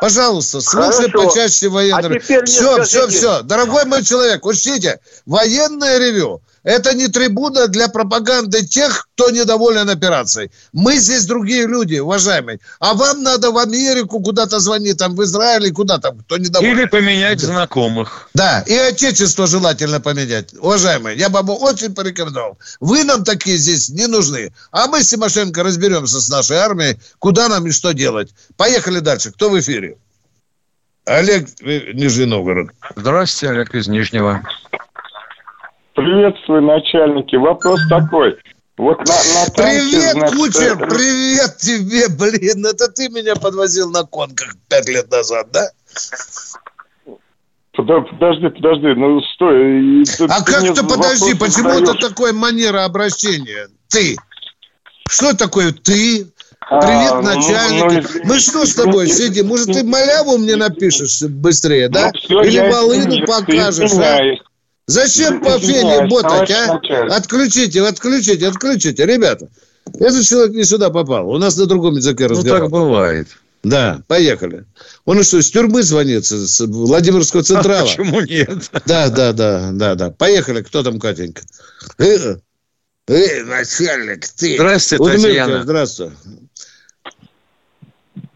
[0.00, 1.28] Пожалуйста, слушай Хорошо.
[1.28, 2.18] почаще военное.
[2.18, 3.42] А все, все, все.
[3.42, 10.50] Дорогой мой человек, учтите, военное ревю это не трибуна для пропаганды тех, кто недоволен операцией.
[10.72, 12.58] Мы здесь другие люди, уважаемые.
[12.80, 16.76] А вам надо в Америку куда-то звонить, там в Израиль, куда там, кто недоволен.
[16.76, 17.46] Или поменять да.
[17.46, 18.28] знакомых.
[18.34, 20.54] Да, и отечество желательно поменять.
[20.58, 22.58] Уважаемые, я бы вам очень порекомендовал.
[22.80, 24.52] Вы нам такие здесь не нужны.
[24.72, 28.34] А мы с Тимошенко разберемся с нашей армией, куда нам и что делать.
[28.56, 29.30] Поехали дальше.
[29.30, 29.98] Кто в эфире?
[31.04, 32.70] Олег, Нижний Новгород.
[32.96, 34.42] Здравствуйте, Олег из Нижнего.
[35.96, 37.36] Приветствую, начальники.
[37.36, 38.36] Вопрос такой.
[38.76, 42.66] Вот на, на танке, привет, значит, Кучер, э, привет тебе, блин.
[42.66, 45.70] Это ты меня подвозил на конках пять лет назад, да?
[47.72, 50.04] Подожди, подожди, ну стой.
[50.04, 53.68] Ты, а ты как ты подожди, почему это такое манера обращения?
[53.88, 54.16] Ты.
[55.08, 56.26] Что такое ты?
[56.68, 58.14] Привет, а, начальник.
[58.14, 59.46] Ну, ну, Мы что с тобой сидим?
[59.46, 62.10] Может, ты маляву мне напишешь быстрее, да?
[62.12, 64.18] Ну, все, Или волыну покажешь, а?
[64.86, 66.80] Зачем по фене ботать, а?
[67.16, 69.48] Отключите, отключите, отключите, ребята.
[69.98, 71.28] Этот человек не сюда попал.
[71.28, 72.60] У нас на другом языке разговаривает.
[72.60, 73.28] Ну, так бывает.
[73.64, 74.64] Да, поехали.
[75.04, 77.80] Он что, с тюрьмы звонит, с Владимирского Централа?
[77.80, 78.70] А почему нет?
[78.86, 80.10] Да, да, да, да, да.
[80.10, 80.62] Поехали.
[80.62, 81.42] Кто там, Катенька?
[81.98, 82.36] Э,
[83.08, 84.54] э, начальник, ты.
[84.54, 85.62] Здравствуйте, Удмирка, Татьяна.
[85.64, 86.10] Здравствуй.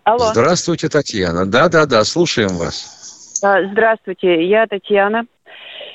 [0.02, 0.30] Алло.
[0.32, 1.46] Здравствуйте, Татьяна.
[1.46, 3.38] Да, да, да, слушаем вас.
[3.42, 5.26] А, здравствуйте, я Татьяна.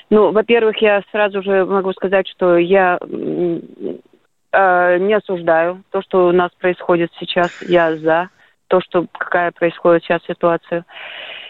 [0.09, 6.31] Ну, во-первых, я сразу же могу сказать, что я э, не осуждаю то, что у
[6.31, 7.51] нас происходит сейчас.
[7.61, 8.29] Я за
[8.67, 10.85] то, что какая происходит сейчас ситуация.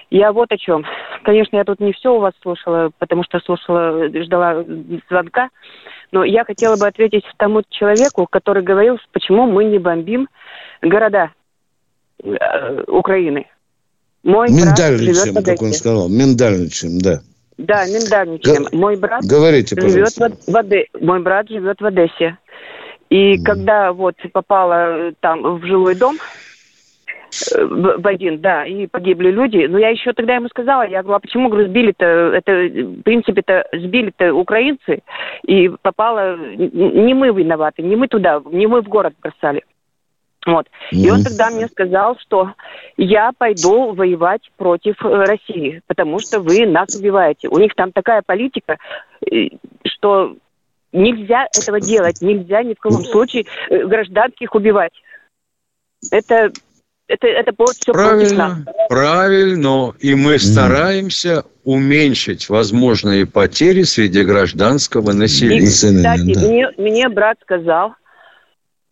[0.10, 0.86] Я вот о чем.
[1.24, 4.64] Конечно, я тут не все у вас слушала, потому что слушала, ждала
[5.10, 5.50] звонка.
[6.12, 10.30] Но я хотела бы ответить тому человеку, который говорил, почему мы не бомбим
[10.82, 11.32] города
[12.24, 13.48] э, Украины.
[14.24, 16.08] Мой Миндальничем, как он сказал.
[16.10, 17.20] Миндальничем, да.
[17.58, 18.64] Да, миндальничаем.
[18.64, 20.88] Г- мой брат Говорите, живет в, в Оде...
[21.00, 22.38] Мой брат живет в Одессе.
[23.10, 23.44] И mm.
[23.44, 26.18] когда вот попала там в жилой дом,
[27.56, 29.68] э, в один, да, и погибли люди.
[29.70, 33.68] Но я еще тогда ему сказала, я говорю, а почему, говорю, сбили-то, это, в принципе-то,
[33.72, 35.02] сбили-то украинцы,
[35.44, 39.64] и попало, не мы виноваты, не мы туда, не мы в город бросали.
[40.46, 40.68] Вот.
[40.92, 42.54] И он тогда мне сказал, что
[42.98, 47.48] я пойду воевать против э, России, потому что вы нас убиваете.
[47.48, 48.78] У них там такая политика,
[49.26, 49.48] э,
[49.86, 50.38] что
[50.92, 54.94] нельзя этого делать, нельзя ни в коем случае э, гражданских убивать.
[56.12, 56.52] Это
[57.08, 59.94] это, это будет все правильно, правильно.
[60.00, 65.66] И мы стараемся уменьшить возможные потери среди гражданского населения.
[65.66, 66.48] И, кстати, да.
[66.48, 67.94] мне, мне брат сказал,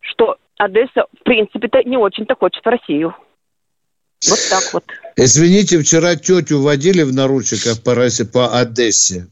[0.00, 3.14] что Одесса, в принципе-то, не очень-то хочет в Россию.
[4.28, 4.84] Вот так вот.
[5.16, 7.94] Извините, вчера тетю водили в наручниках по,
[8.32, 9.26] по Одессе.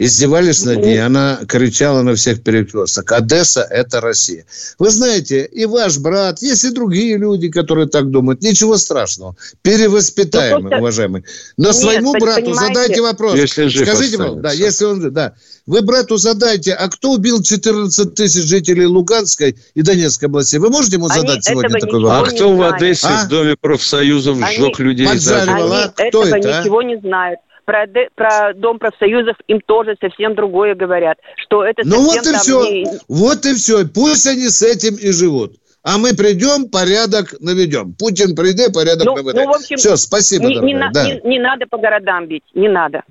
[0.00, 3.18] Издевались над ней, она кричала на всех перекрестках.
[3.18, 4.46] Одесса– это Россия.
[4.78, 8.40] Вы знаете, и ваш брат, есть и другие люди, которые так думают.
[8.40, 9.34] Ничего страшного.
[9.62, 11.24] Перевоспитаем, ну, уважаемый.
[11.56, 12.74] Но Нет, своему брату понимаете...
[12.74, 13.34] задайте вопрос.
[13.34, 15.34] Если жив Скажите вам, да, если он да.
[15.66, 20.58] Вы брату задайте, а кто убил 14 тысяч жителей Луганской и Донецкой области?
[20.58, 22.32] Вы можете ему задать Они сегодня такой вопрос?
[22.32, 23.24] А кто в Одессе а?
[23.24, 24.58] в Доме профсоюзов Они...
[24.58, 25.08] сжег людей?
[25.08, 26.60] Они кто этого это, а?
[26.62, 31.18] ничего не знают про, про Дом профсоюзов им тоже совсем другое говорят.
[31.36, 32.62] Что это ну вот и все.
[32.62, 32.86] Не...
[33.08, 33.86] Вот и все.
[33.86, 35.56] Пусть они с этим и живут.
[35.82, 37.92] А мы придем, порядок наведем.
[37.92, 39.44] Путин придет, порядок ну, наведем.
[39.44, 41.04] Ну, в общем, все, спасибо, не, не, на, да.
[41.04, 43.02] не, не надо по городам бить, не надо.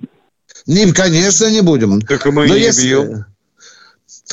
[0.66, 2.00] Не, конечно, не будем.
[2.00, 2.88] Так и мы Но не если...
[2.88, 3.26] бьем.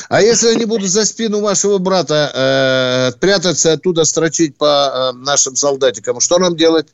[0.08, 5.54] А если они будут за спину вашего брата э, прятаться оттуда, строчить по э, нашим
[5.54, 6.88] солдатикам, что нам делать?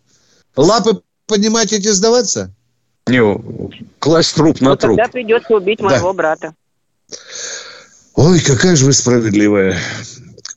[0.54, 2.54] Лапы поднимать и сдаваться?
[3.06, 3.20] Не,
[3.98, 4.96] класть труп на ну, труп.
[4.96, 5.84] Тогда придется убить да.
[5.86, 6.54] моего брата.
[8.14, 9.76] Ой, какая же вы справедливая.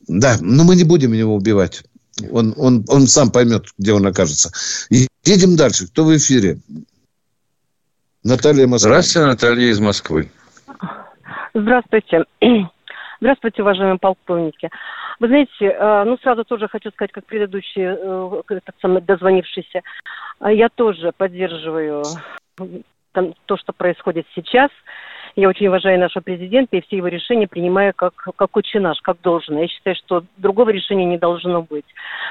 [0.08, 1.84] Да, но мы не будем его убивать.
[2.32, 4.52] Он, он, он сам поймет, где он окажется.
[5.24, 5.88] Едем дальше.
[5.88, 6.60] Кто в эфире?
[8.24, 8.90] Наталья Москва.
[8.90, 10.32] Здравствуйте, Наталья из Москвы.
[11.54, 12.26] Здравствуйте.
[13.22, 14.70] Здравствуйте, уважаемые полковники.
[15.20, 19.82] Вы знаете, э, ну сразу тоже хочу сказать, как предыдущий, э, этот самый дозвонившийся,
[20.42, 22.04] э, я тоже поддерживаю
[23.46, 24.70] то, что происходит сейчас.
[25.36, 29.60] Я очень уважаю нашего президента и все его решения принимаю как, как отче как должно.
[29.60, 31.86] Я считаю, что другого решения не должно быть.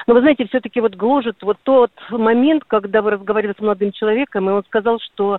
[0.07, 4.49] Но вы знаете, все-таки вот гложет вот тот момент, когда вы разговаривали с молодым человеком,
[4.49, 5.37] и он сказал, что э,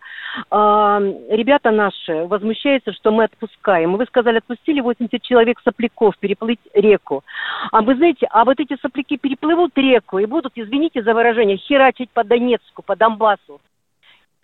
[1.31, 3.95] ребята наши возмущаются, что мы отпускаем.
[3.95, 7.25] И вы сказали, отпустили 80 человек сопляков переплыть реку.
[7.73, 12.11] А вы знаете, а вот эти сопляки переплывут реку и будут, извините за выражение, херачить
[12.11, 13.61] по Донецку, по Донбассу.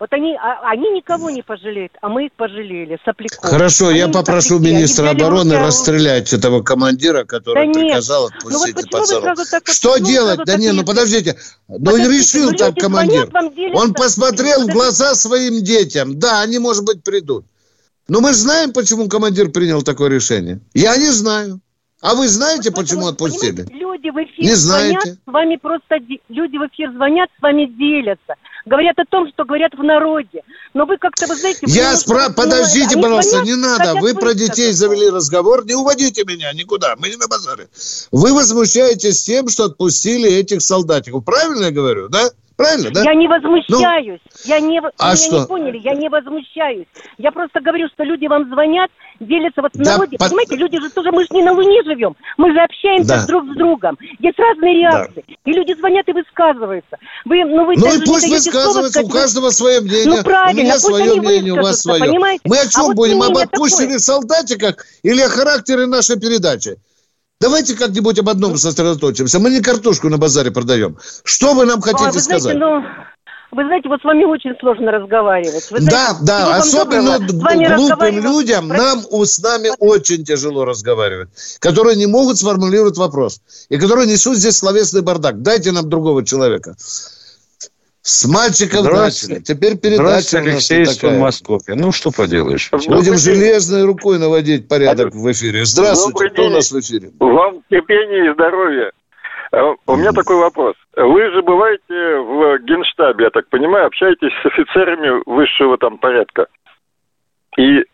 [0.02, 3.38] Вот они, а, они никого не пожалеют, а мы их пожалели, сопляков.
[3.48, 8.74] Хорошо, они я попрошу сопляки, министра обороны расстрелять этого командира, который да приказал ну отпустить
[8.74, 9.38] ну, вот пацанов.
[9.48, 10.40] Так Что делать?
[10.44, 11.36] Да не, ну подождите.
[11.68, 13.30] Ну решил ну, так командир.
[13.74, 16.18] Он посмотрел в глаза своим детям.
[16.18, 17.46] Да, они, может быть, придут.
[18.08, 20.58] Но мы знаем, почему командир принял такое решение.
[20.74, 21.60] Я не знаю.
[22.02, 23.64] А вы знаете, вот почему отпустили?
[23.70, 25.20] Люди в эфир не звонят, знаете.
[25.24, 25.98] с вами просто
[26.28, 28.34] люди в эфир звонят, с вами делятся.
[28.66, 30.42] Говорят о том, что говорят в народе.
[30.74, 31.60] Но вы как-то, вы знаете...
[31.68, 32.30] Я спра...
[32.30, 33.94] Подождите, пожалуйста, звонят, не надо.
[34.00, 35.64] Вы про детей завели разговор.
[35.64, 36.96] Не уводите меня никуда.
[36.98, 37.68] Мы не на базаре.
[38.10, 41.24] Вы возмущаетесь тем, что отпустили этих солдатиков.
[41.24, 42.30] Правильно я говорю, да?
[42.62, 43.02] Правильно, да?
[43.02, 44.20] Я не возмущаюсь.
[44.24, 45.40] Ну, я не, а меня что?
[45.40, 46.86] не поняли, я не возмущаюсь.
[47.18, 50.16] Я просто говорю, что люди вам звонят, делятся вот в да, народе.
[50.16, 50.28] Под...
[50.28, 52.14] Понимаете, люди же тоже, мы же не на Луне живем.
[52.36, 53.26] Мы же общаемся да.
[53.26, 53.98] друг с другом.
[54.20, 55.24] Есть разные реакции.
[55.26, 55.34] Да.
[55.44, 56.96] И люди звонят и высказываются.
[57.24, 60.06] Вы, ну, вы ну и пусть высказываются, у каждого свое мнение.
[60.06, 62.04] Ну, правильно, у меня свое мнение, у вас свое.
[62.04, 62.42] Понимаете?
[62.44, 63.22] Мы о чем а будем?
[63.22, 66.76] Об отпущенных солдатиках или о характере нашей передачи?
[67.42, 69.40] Давайте как-нибудь об одном сосредоточимся.
[69.40, 70.96] Мы не картошку на базаре продаем.
[71.24, 72.56] Что вы нам хотите Ой, вы знаете, сказать?
[72.56, 72.82] Ну,
[73.50, 75.68] вы знаете, вот с вами очень сложно разговаривать.
[75.72, 82.06] Вы знаете, да, да, особенно глупым людям, нам с нами очень тяжело разговаривать, которые не
[82.06, 85.42] могут сформулировать вопрос, и которые несут здесь словесный бардак.
[85.42, 86.76] Дайте нам другого человека.
[88.02, 89.38] С мальчиков начали.
[89.38, 91.76] Теперь передача Алексей из Подмосковья.
[91.76, 92.68] Ну, что поделаешь.
[92.72, 95.64] Будем железной рукой наводить порядок в эфире.
[95.64, 97.10] Здравствуйте, кто у нас в эфире?
[97.20, 98.90] Вам терпения и здоровья.
[99.52, 100.74] Э, у меня такой вопрос.
[100.96, 106.46] Вы же бываете в Генштабе, я так понимаю, общаетесь с офицерами высшего там порядка.
[107.56, 107.84] И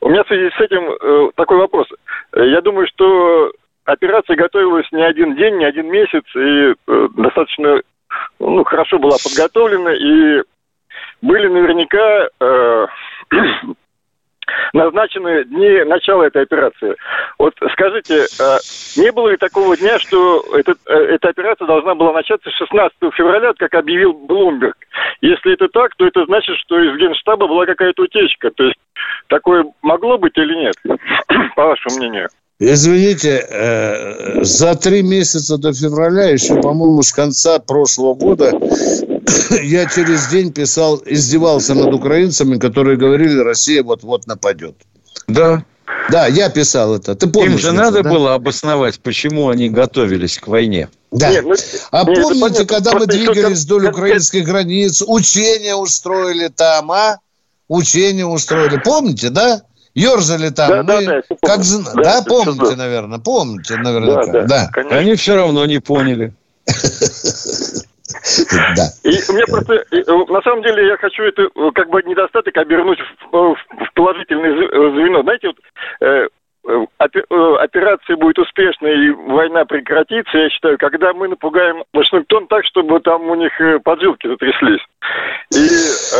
[0.00, 1.86] у меня в связи с этим э, такой вопрос.
[2.34, 3.52] Я думаю, что
[3.84, 7.80] операция готовилась не один день, не один месяц, и э, достаточно
[8.38, 10.42] ну, хорошо была подготовлена, и
[11.22, 12.86] были наверняка э,
[14.72, 16.94] назначены дни начала этой операции.
[17.38, 18.58] Вот скажите, э,
[18.96, 23.52] не было ли такого дня, что этот, э, эта операция должна была начаться 16 февраля,
[23.58, 24.76] как объявил Блумберг?
[25.20, 28.50] Если это так, то это значит, что из Генштаба была какая-то утечка.
[28.50, 28.78] То есть
[29.28, 30.74] такое могло быть или нет,
[31.56, 32.28] по вашему мнению?
[32.58, 38.50] Извините, э, за три месяца до февраля, еще, по-моему, с конца прошлого года,
[39.62, 44.74] я через день писал, издевался над украинцами, которые говорили, Россия вот-вот нападет.
[45.28, 45.64] Да.
[46.10, 47.14] Да, я писал это.
[47.14, 47.52] Ты помнишь?
[47.52, 48.10] Им же это, надо да?
[48.10, 50.88] было обосновать, почему они готовились к войне.
[51.10, 51.30] Да.
[51.30, 51.54] Нет, ну,
[51.90, 57.18] а нет, помните, это, когда мы двигались вдоль украинских границ, учения устроили там, а?
[57.68, 58.80] Учения устроили.
[58.82, 59.62] Помните, да?
[59.96, 60.68] Ерзали там.
[60.68, 61.60] Да, мы, да, да, как,
[61.94, 62.76] да, да помните, да.
[62.76, 64.26] наверное, помните наверняка.
[64.26, 64.70] Да, да.
[64.74, 64.96] да.
[64.96, 66.32] Они все равно не поняли.
[68.76, 68.86] Да.
[69.02, 72.98] И мне просто, э, на самом деле, я хочу это э, как бы недостаток обернуть
[73.30, 75.22] в, в положительное э, звено.
[75.22, 75.56] Знаете, вот,
[76.00, 76.28] э,
[77.58, 83.28] операция будет успешной и война прекратится, я считаю, когда мы напугаем Вашингтон так, чтобы там
[83.28, 83.52] у них
[83.84, 84.82] поджилки затряслись.
[85.54, 85.66] И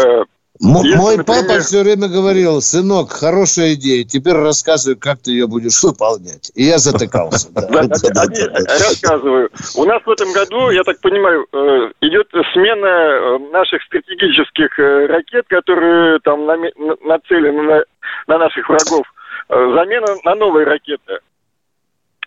[0.07, 0.25] э,
[0.61, 1.47] если, Мой например...
[1.47, 6.51] папа все время говорил, сынок, хорошая идея, теперь рассказывай, как ты ее будешь выполнять.
[6.55, 7.49] И я затыкался.
[7.55, 9.51] Рассказываю.
[9.77, 15.07] У нас в этом году, я так понимаю, э, идет смена э, наших стратегических э,
[15.07, 17.85] ракет, которые там нацелены
[18.27, 19.07] на наших врагов.
[19.49, 21.21] Замена на новые ракеты.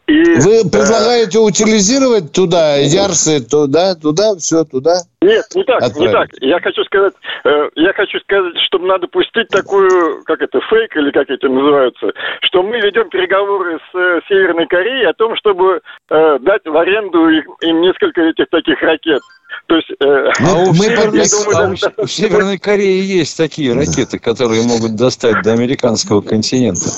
[0.09, 5.03] И, Вы предлагаете э, утилизировать туда Ярсы, туда, туда, все туда?
[5.21, 5.99] Нет, не так, отправить.
[5.99, 6.29] не так.
[6.41, 11.11] Я хочу сказать, э, я хочу сказать, что надо пустить такую, как это, фейк или
[11.11, 16.39] как это называется, что мы ведем переговоры с э, Северной Кореей о том, чтобы э,
[16.39, 19.21] дать в аренду им, им несколько этих таких ракет.
[19.69, 23.73] То есть, э, а у, мы Северной, думаю, а у, у Северной Кореи есть такие
[23.73, 26.89] ракеты, которые могут достать до американского континента.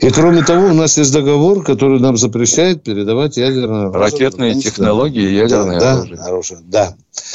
[0.00, 4.00] И кроме того, у нас есть договор, который нам запрещает передавать ядерное оружие.
[4.00, 6.16] Ракетные технологии, ядерное да, оружие.
[6.16, 6.60] Да, оружие.
[6.64, 6.94] Да.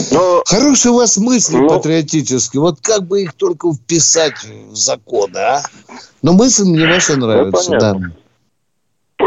[0.09, 0.41] Но...
[0.47, 1.69] Хорошие у вас мысли Но...
[1.69, 2.61] патриотические.
[2.61, 5.61] Вот как бы их только вписать в законы, а?
[6.23, 7.95] Но мысль мне ваша нравится, ну, да.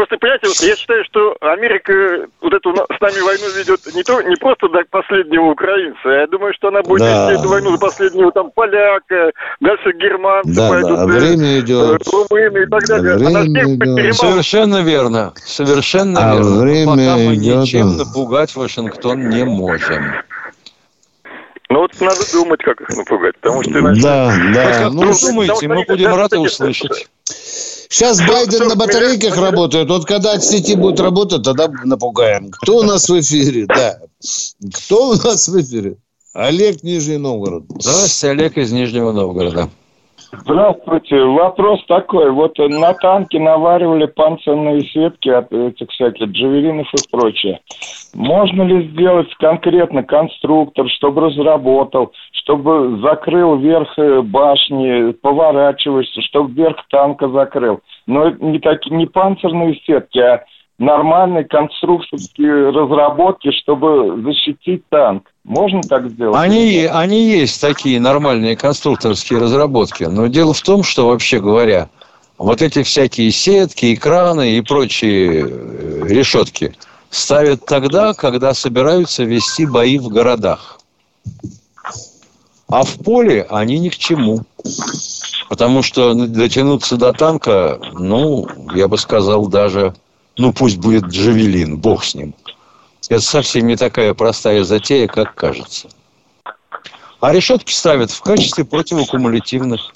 [0.01, 1.93] Просто, понимаете, вот я считаю, что Америка
[2.41, 6.55] вот эту с нами войну ведет не, то, не просто до последнего украинца, я думаю,
[6.55, 7.29] что она будет да.
[7.29, 11.05] вести эту войну до последнего там поляка, дальше германцы да, пойдут, да.
[11.05, 12.01] время идет.
[12.07, 13.15] румыны и так далее.
[13.15, 14.15] Время она идет.
[14.15, 15.33] Совершенно верно.
[15.35, 16.61] Совершенно а верно.
[16.61, 17.57] Время Пока мы идет.
[17.57, 20.15] ничем напугать Вашингтон не можем.
[21.69, 24.01] Ну вот надо думать, как их напугать, потому что иначе...
[24.01, 24.89] Да, да.
[24.91, 27.07] Ну, ну думайте, мы будем рады услышать.
[27.91, 29.89] Сейчас Байден на батарейках работает.
[29.89, 32.49] Вот когда от сети будет работать, тогда напугаем.
[32.49, 33.65] Кто у нас в эфире?
[33.65, 33.99] Да.
[34.73, 35.97] Кто у нас в эфире?
[36.31, 37.65] Олег, Нижний Новгород.
[37.79, 39.69] Здравствуйте, Олег из Нижнего Новгорода.
[40.31, 41.23] Здравствуйте.
[41.23, 42.31] Вопрос такой.
[42.31, 47.59] Вот на танки наваривали панцирные сетки от этих всяких джавелинов и прочее.
[48.13, 56.77] Можно ли сделать конкретно конструктор, чтобы разработал, чтобы закрыл верх э, башни, поворачиваешься, чтобы верх
[56.89, 57.81] танка закрыл?
[58.07, 60.43] Но не, такие, не панцирные сетки, а
[60.81, 65.27] нормальные конструкторские разработки, чтобы защитить танк.
[65.43, 66.35] Можно так сделать?
[66.35, 70.05] Они, они есть такие нормальные конструкторские разработки.
[70.05, 71.89] Но дело в том, что, вообще говоря,
[72.39, 76.73] вот эти всякие сетки, экраны и прочие э, решетки
[77.11, 80.79] ставят тогда, когда собираются вести бои в городах.
[82.69, 84.39] А в поле они ни к чему.
[85.47, 89.93] Потому что дотянуться до танка, ну, я бы сказал, даже,
[90.37, 92.33] ну, пусть будет Джавелин, бог с ним.
[93.09, 95.89] Это совсем не такая простая затея, как кажется.
[97.19, 99.91] А решетки ставят в качестве противокумулятивных.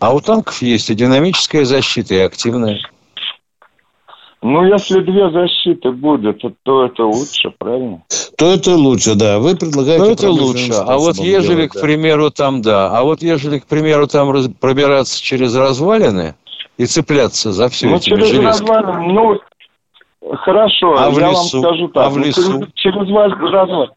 [0.00, 2.78] А у танков есть и динамическая защита, и активная.
[4.42, 8.02] Ну, если две защиты будет, то это лучше, правильно?
[8.36, 9.38] То это лучше, да.
[9.38, 10.04] Вы предлагаете...
[10.04, 10.72] То это лучше.
[10.72, 12.90] А вот ежели, делать, к примеру, там, да.
[12.90, 16.34] А вот ежели, к примеру, там раз, пробираться через развалины
[16.76, 19.40] и цепляться за все ну, этими через развалины, ну,
[20.30, 21.60] Хорошо, а в я лесу?
[21.60, 22.06] вам скажу так.
[22.06, 22.42] А в ну, лесу?
[22.42, 23.90] через, через вас развалин.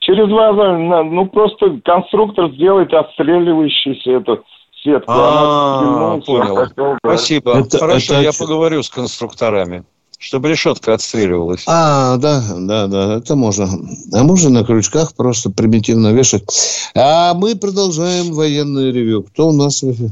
[0.00, 4.44] Через вас, ну просто конструктор сделает отстреливающийся эту
[4.82, 5.12] сетку.
[5.12, 6.98] А, понял.
[6.98, 7.58] Спасибо.
[7.58, 8.22] Это, Хорошо, это...
[8.22, 9.84] я поговорю с конструкторами.
[10.18, 11.64] Чтобы решетка отстреливалась.
[11.66, 13.66] А, да, да, да, это можно.
[14.12, 16.44] А можно на крючках просто примитивно вешать.
[16.94, 19.22] А мы продолжаем военное ревю.
[19.22, 20.10] Кто у нас в эфире?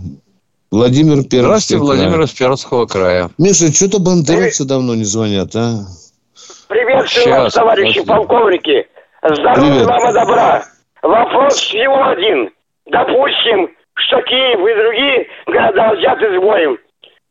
[0.72, 3.28] Владимир Пермский Здравствуйте, Владимир из Пермского края.
[3.36, 5.84] Миша, что-то бандеровцы давно не звонят, а?
[6.66, 8.08] Приветствую Сейчас, вас, товарищи подожди.
[8.08, 8.88] полковники.
[9.22, 10.64] Здоровья вам и добра.
[11.02, 12.48] Вопрос всего один.
[12.86, 16.78] Допустим, что Киев и другие города взяты с боем.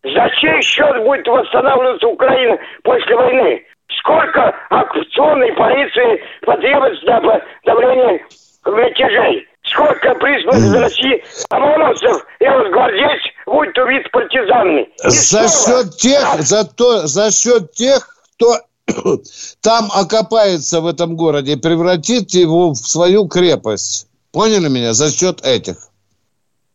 [0.03, 3.65] За чей счет будет восстанавливаться Украина после войны?
[3.97, 8.21] Сколько оккупационной полиции потребуется для подавления
[8.67, 9.47] мятежей?
[9.73, 14.89] Сколько призвано из России ОМОНовцев и росгвардейцев будет убит партизанами.
[15.03, 18.59] За счет тех, за, то, за счет тех, кто
[19.61, 24.07] там окопается в этом городе, превратит его в свою крепость.
[24.31, 24.93] Поняли меня?
[24.93, 25.75] За счет этих.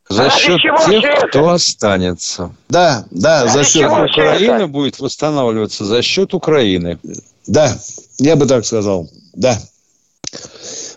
[0.09, 2.55] За счет тех, кто останется.
[2.69, 6.99] Да, да, за счет Украины будет восстанавливаться за счет Украины.
[7.47, 7.77] Да,
[8.19, 9.09] я бы так сказал.
[9.35, 9.59] Да.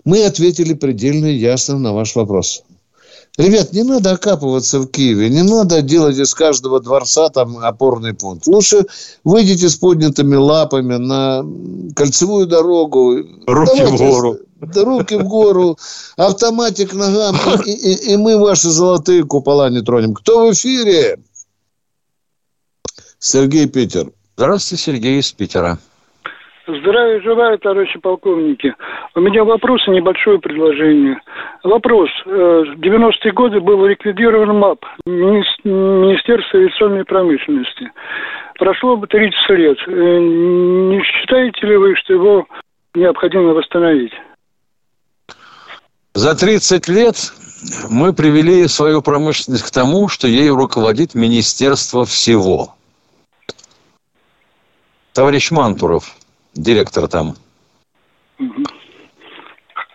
[0.05, 2.63] Мы ответили предельно ясно на ваш вопрос.
[3.37, 8.47] Ребят, не надо окапываться в Киеве, не надо делать из каждого дворца там опорный пункт.
[8.47, 8.85] Лучше
[9.23, 11.45] выйдите с поднятыми лапами на
[11.95, 13.15] кольцевую дорогу.
[13.47, 14.37] Руки Давайте, в гору.
[14.59, 15.77] Да, руки в гору,
[16.17, 20.13] автоматик ногам, и, и, и мы ваши золотые купола не тронем.
[20.13, 21.17] Кто в эфире?
[23.19, 24.11] Сергей Питер.
[24.35, 25.79] Здравствуйте, Сергей из Питера.
[26.69, 28.75] Здравия желаю, товарищи полковники.
[29.15, 31.19] У меня вопрос и небольшое предложение.
[31.63, 32.09] Вопрос.
[32.25, 37.91] Э, в 90-е годы был ликвидирован МАП, Министерство авиационной промышленности.
[38.59, 39.77] Прошло бы 30 лет.
[39.87, 42.45] Э, не считаете ли вы, что его
[42.93, 44.13] необходимо восстановить?
[46.13, 47.15] За 30 лет
[47.89, 52.75] мы привели свою промышленность к тому, что ею руководит Министерство всего.
[55.13, 56.15] Товарищ Мантуров,
[56.53, 57.35] директор там.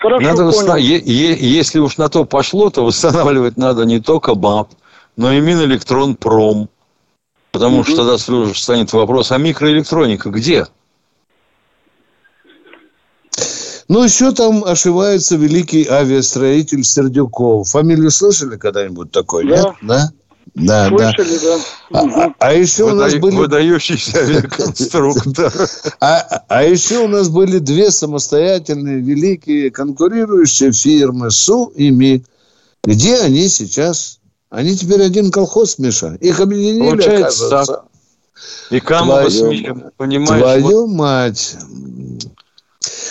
[0.01, 0.79] Хорошо, надо восстанов...
[0.81, 4.69] е- е- если уж на то пошло, то восстанавливать надо не только БАП,
[5.17, 6.69] но и Минэлектронпром.
[7.53, 7.85] Потому угу.
[7.85, 8.19] что тогда
[8.55, 10.67] станет вопрос, а микроэлектроника где?
[13.89, 17.69] Ну, еще там ошивается великий авиастроитель Сердюков.
[17.69, 19.57] Фамилию слышали когда-нибудь такой, да.
[19.57, 19.67] нет?
[19.83, 20.11] Да.
[20.55, 21.59] Да, Слышали, да.
[21.91, 22.25] да.
[22.27, 22.95] А, а еще Выда...
[22.95, 23.37] у нас были...
[23.37, 25.53] Выдающийся авиаконструктор.
[26.01, 32.25] А, а еще у нас были две самостоятельные великие конкурирующие фирмы СУ и МИГ.
[32.85, 34.21] Где они сейчас?
[34.51, 36.17] Они теперь один колхоз, Миша.
[36.21, 37.85] Их объединили, Получается так.
[38.71, 39.41] И Камова с
[39.97, 40.41] понимаешь?
[40.41, 40.95] Твою вот...
[40.95, 41.57] мать.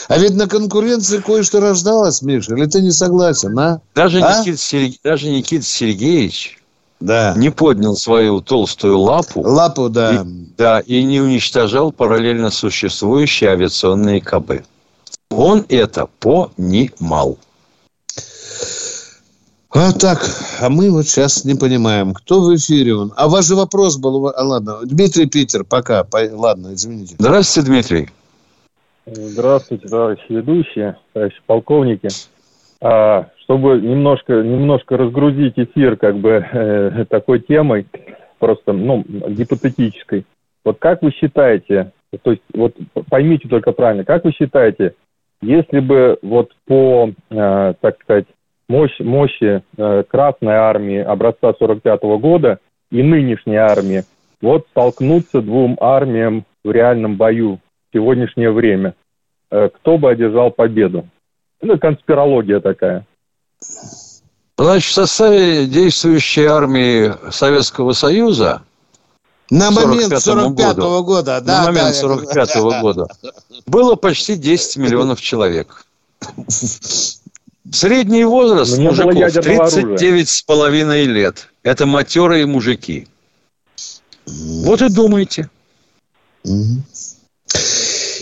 [0.07, 3.81] А ведь на конкуренции кое-что рождалось, Миша, или ты не согласен, а?
[3.95, 4.39] Даже, а?
[4.39, 4.97] Никита, Серге...
[5.03, 6.62] Даже Никита Сергеевич
[7.03, 7.33] да.
[7.35, 9.41] не поднял свою толстую лапу.
[9.41, 10.13] Лапу, да.
[10.13, 10.19] И,
[10.57, 14.63] да, и не уничтожал параллельно существующие авиационные КБ.
[15.29, 17.37] Он это понимал.
[19.75, 20.23] А так,
[20.61, 23.13] а мы вот сейчас не понимаем, кто в эфире он.
[23.15, 27.15] А ваш же вопрос был, а, ладно, Дмитрий Питер, пока, по, ладно, извините.
[27.17, 28.09] Здравствуйте, Дмитрий.
[29.07, 32.07] Здравствуйте, товарищи ведущие, товарищи полковники.
[32.81, 37.85] А, чтобы немножко, немножко разгрузить эфир как бы э, такой темой,
[38.39, 40.25] просто, ну, гипотетической.
[40.65, 41.91] Вот как вы считаете,
[42.23, 42.75] то есть вот
[43.09, 44.95] поймите только правильно, как вы считаете,
[45.41, 48.25] если бы вот по, э, так сказать,
[48.69, 52.59] мощь, мощи э, Красной армии образца 45 -го года
[52.91, 54.03] и нынешней армии,
[54.41, 58.93] вот столкнуться двум армиям в реальном бою в сегодняшнее время,
[59.51, 61.05] э, кто бы одержал победу?
[61.61, 63.05] Ну, конспирология такая.
[64.57, 68.61] Значит, в составе действующей армии Советского Союза
[69.49, 71.61] на момент 45 -го года, да.
[71.61, 73.07] На момент 45 -го года
[73.65, 75.85] было почти 10 миллионов человек.
[77.71, 81.49] Средний возраст Мне мужиков 39 с половиной лет.
[81.63, 83.07] Это матерые мужики.
[84.25, 85.49] Вот и думайте.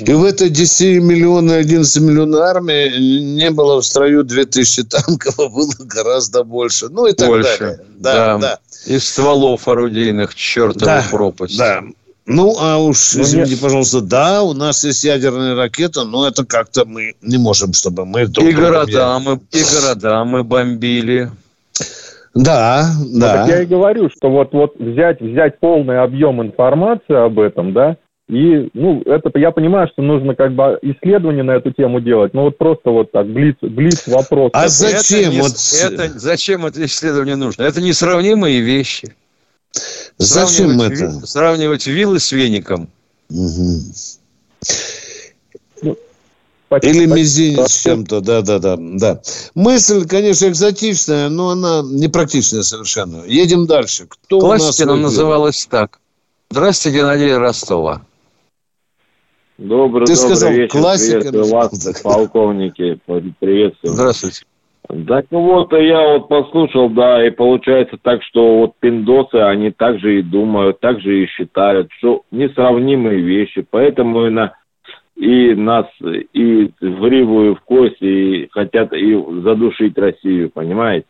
[0.06, 5.50] И в этой 10 миллионной, 11 миллионной армии не было в строю 2000 танков, а
[5.50, 6.90] было гораздо больше.
[6.90, 7.80] Ну и так больше, далее.
[7.98, 8.38] Да, да.
[8.38, 8.60] да.
[8.88, 11.58] И стволов орудийных чертовых да, пропасть.
[11.58, 11.84] Да,
[12.26, 13.62] ну, а уж, ну, извините, нет.
[13.62, 18.24] пожалуйста, да, у нас есть ядерная ракета, но это как-то мы не можем, чтобы мы...
[18.24, 21.32] И города, мы, и города мы бомбили.
[22.34, 23.34] Да, ну, да.
[23.34, 27.98] Так я и говорю, что вот, вот взять, взять полный объем информации об этом, да,
[28.32, 32.44] и, ну, это я понимаю, что нужно как бы исследование на эту тему делать, но
[32.44, 34.52] вот просто вот так, блиц, блиц вопрос.
[34.54, 35.20] А зачем?
[35.20, 35.52] Это, не, вот...
[35.52, 37.64] это, зачем это исследование нужно?
[37.64, 39.14] Это несравнимые вещи.
[40.18, 41.06] Зачем сравнивать, это?
[41.08, 42.88] Ви, сравнивать вилы с веником.
[43.30, 45.96] Угу.
[46.84, 48.78] Или мизинец с чем-то, да-да-да.
[48.80, 49.22] да.
[49.56, 53.26] Мысль, конечно, экзотичная, но она непрактичная совершенно.
[53.26, 54.06] Едем дальше.
[54.08, 56.00] Кто Классика у нас называлась так.
[56.50, 58.04] Здравствуйте, Геннадий Ростова.
[59.58, 60.80] Добрый, Ты добрый сказал, вечер.
[60.80, 61.20] классика.
[61.20, 63.00] Приветствую вас, полковники.
[63.40, 63.94] Приветствую.
[63.94, 64.46] Здравствуйте.
[65.08, 70.22] Так вот, я вот послушал, да, и получается так, что вот пиндосы, они также и
[70.22, 74.54] думают, также и считают, что несравнимые вещи, поэтому и, на,
[75.16, 81.06] и нас и в Риву, и в кость, и хотят и задушить Россию, понимаете?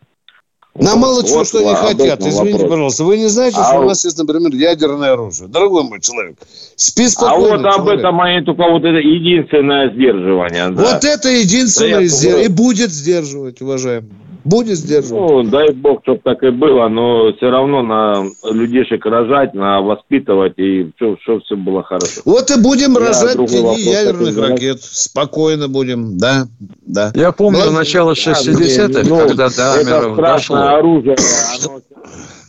[0.75, 2.21] Нам вот, мало чего, вот, что они хотят.
[2.21, 2.69] Извините, вопрос.
[2.69, 3.03] пожалуйста.
[3.03, 3.85] Вы не знаете, а что вот...
[3.85, 5.49] у нас есть, например, ядерное оружие?
[5.49, 6.37] Дорогой мой человек,
[6.75, 7.55] спи спокойно.
[7.55, 7.99] А вот об человек.
[7.99, 10.69] этом они только вот это единственное сдерживание.
[10.69, 10.93] Да.
[10.93, 12.45] Вот это единственное сдерживание.
[12.45, 14.09] И будет сдерживать, уважаемый
[14.43, 15.31] будет сдерживать?
[15.31, 20.53] Ну, дай бог, чтобы так и было, но все равно на людишек рожать, на воспитывать,
[20.57, 22.21] и чтобы все было хорошо.
[22.25, 24.81] Вот и будем Я рожать в тени ядерных ракет.
[24.81, 26.47] Спокойно будем, да,
[26.85, 27.11] да.
[27.15, 27.79] Я помню Ладно.
[27.79, 30.57] начало 60-х, ну, когда до Амеров дошло.
[30.57, 31.15] оружие,
[31.59, 31.81] оно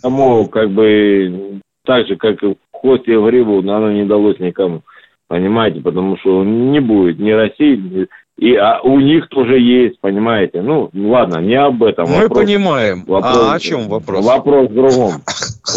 [0.00, 4.38] само как бы так же, как и в хосте в рыбу, но оно не далось
[4.38, 4.82] никому.
[5.28, 8.06] Понимаете, потому что не будет ни России, ни
[8.38, 10.62] и а у них тоже есть, понимаете.
[10.62, 12.08] Ну, ладно, не об этом.
[12.08, 12.38] Мы вопрос.
[12.38, 13.04] понимаем.
[13.06, 14.24] Вопрос, а о чем вопрос?
[14.24, 15.12] Вопрос в другом.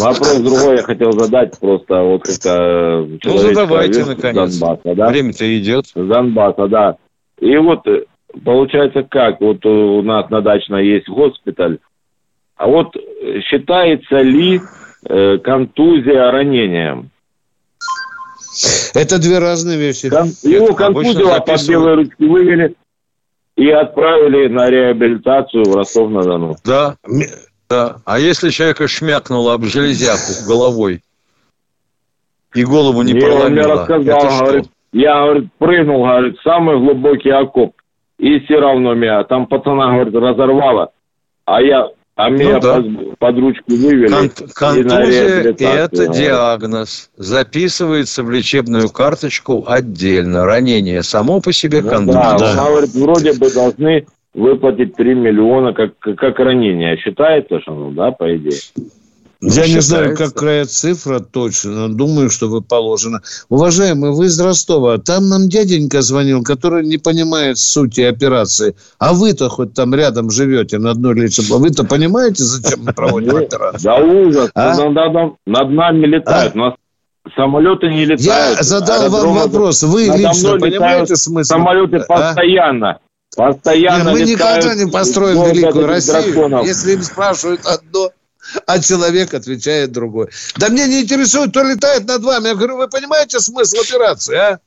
[0.00, 4.58] Вопрос другой я хотел задать просто вот как Ну, задавайте, наконец.
[4.58, 5.08] Донбасса, да?
[5.08, 5.84] Время-то идет.
[5.94, 6.96] Донбасса, да.
[7.40, 8.04] И вот э,
[8.44, 9.40] получается как?
[9.40, 11.78] Вот у нас на дачной есть госпиталь.
[12.56, 14.60] А вот э, считается ли
[15.08, 17.10] э, контузия ранением?
[18.94, 20.08] Это две разные вещи.
[20.08, 20.28] Кон...
[20.42, 22.74] Его контузило под белые ручки вывели
[23.56, 26.56] и отправили на реабилитацию в Ростов-на-Дону.
[26.64, 26.96] Да,
[27.68, 27.96] да.
[28.04, 31.02] А если человека шмякнуло об железяку головой
[32.54, 33.44] и голову не, не проломило?
[33.46, 37.74] Он мне рассказал, говорит, я, говорит, прыгнул, говорит, самый глубокий окоп.
[38.18, 40.90] И все равно меня, там пацана, говорит, разорвало.
[41.44, 42.74] А я а меня ну, да.
[42.76, 44.08] под, под ручку вывели.
[44.08, 47.10] Кон- контузия– это диагноз.
[47.16, 50.46] Записывается в лечебную карточку отдельно.
[50.46, 52.22] Ранение само по себе ну, контузия.
[52.22, 52.64] Да, да.
[52.68, 56.96] говорит, вроде бы должны выплатить 3 миллиона как, как ранение.
[56.96, 58.60] Считается, что ну, да, по идее?
[59.40, 59.74] Я считается.
[59.74, 63.20] не знаю, какая цифра точно, но думаю, что вы положено.
[63.48, 64.98] Уважаемый, вы из Ростова.
[64.98, 68.76] Там нам дяденька звонил, который не понимает сути операции.
[68.98, 71.58] А вы-то хоть там рядом живете на одной лечебной.
[71.58, 73.82] Вы-то понимаете, зачем мы проводим операцию?
[73.82, 74.50] Да ужас.
[74.54, 74.74] А?
[74.90, 76.54] Над, над нами летают.
[76.54, 76.58] А?
[76.58, 76.74] Нас
[77.34, 78.56] Самолеты не летают.
[78.56, 79.82] Я задал вам вопрос.
[79.82, 81.48] Вы лично понимаете смысл?
[81.48, 82.04] Самолеты а?
[82.04, 83.00] постоянно.
[83.36, 86.66] Постоянно Нет, мы никогда не построим великую Россию, драконов.
[86.66, 88.10] если им спрашивают одно,
[88.66, 90.28] а человек отвечает другое.
[90.56, 92.48] Да мне не интересует, кто летает над вами.
[92.48, 94.58] Я говорю, вы понимаете смысл операции, а?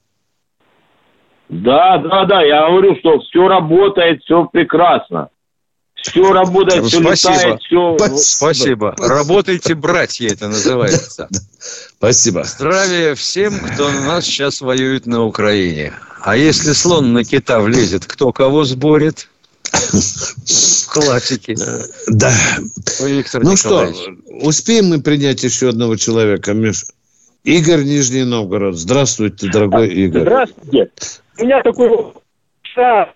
[1.50, 2.44] Да, да, да.
[2.44, 5.30] Я говорю, что все работает, все прекрасно.
[6.02, 7.34] Все работает, все Спасибо.
[7.34, 7.98] летает, все...
[8.18, 8.96] Спасибо.
[8.98, 11.28] Работайте, братья, это называется.
[11.98, 12.44] Спасибо.
[12.44, 15.94] Здравия всем, кто у нас сейчас воюет на Украине.
[16.22, 19.28] А если слон на кита влезет, кто кого сборит?
[20.92, 21.56] Классики.
[22.08, 22.32] Да.
[23.06, 23.92] Виктор ну что,
[24.42, 26.86] успеем мы принять еще одного человека, Миш?
[27.44, 28.76] Игорь Нижний Новгород.
[28.76, 30.22] Здравствуйте, дорогой Игорь.
[30.22, 30.92] Здравствуйте.
[31.38, 32.14] У меня такой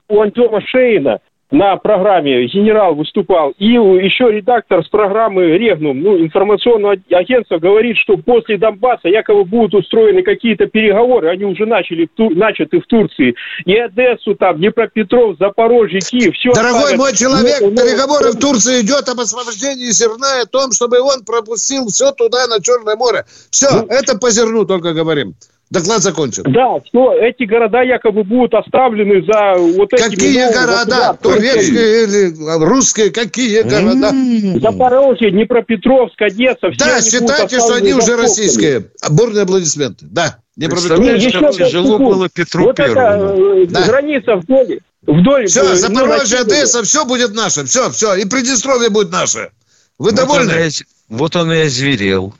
[0.09, 1.19] у Антема Шейна
[1.53, 3.53] на программе «Генерал» выступал.
[3.59, 9.75] И еще редактор с программы «Регнум», ну, информационного агентства, говорит, что после Донбасса якобы будут
[9.75, 12.35] устроены какие-то переговоры, они уже начали Тур...
[12.35, 13.35] начаты в Турции.
[13.65, 16.51] И Одессу там, Днепропетров, Запорожье, Киев, все...
[16.53, 21.23] Дорогой мой человек, ну, переговоры в Турции идет об освобождении зерна о том, чтобы он
[21.23, 23.25] пропустил все туда, на Черное море.
[23.51, 25.35] Все, ну, это по зерну только говорим.
[25.69, 26.43] Доклад закончен.
[26.43, 30.09] Да, что эти города якобы будут оставлены за вот этими...
[30.09, 31.17] Какие города?
[31.21, 33.09] Турецкие или русские?
[33.09, 34.11] Какие города?
[34.59, 36.69] Запорожье, Днепропетровск, Одесса.
[36.71, 38.85] Все да, считайте, что они уже российские.
[39.09, 40.05] Бурные аплодисменты.
[40.09, 40.37] Да.
[40.55, 43.63] Представляешь, как тяжело было Петру вот Первому.
[43.63, 43.87] Это, да.
[43.87, 44.79] граница вдоль.
[45.01, 47.65] вдоль все, э, Запорожье, Одесса, все будет наше.
[47.65, 48.13] Все, все.
[48.13, 49.49] И Приднестровье будет наше.
[49.97, 50.53] Вы вот довольны?
[50.53, 50.69] Он и,
[51.09, 52.35] вот он и озверел.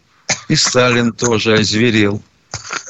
[0.47, 2.21] И Сталин тоже озверел.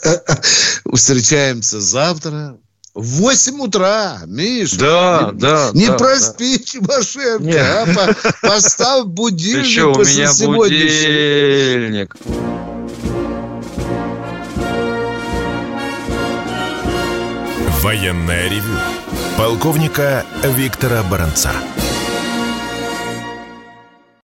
[0.93, 2.57] Встречаемся завтра
[2.93, 4.77] в 8 утра, Миша.
[4.77, 5.71] Да, не, да.
[5.73, 6.63] Не да, проспи, да.
[6.63, 12.15] Чебашенко, а по, поставь будильник Ты что, у меня будильник.
[17.81, 18.79] Военная ревю.
[19.37, 21.51] Полковника Виктора Баранца.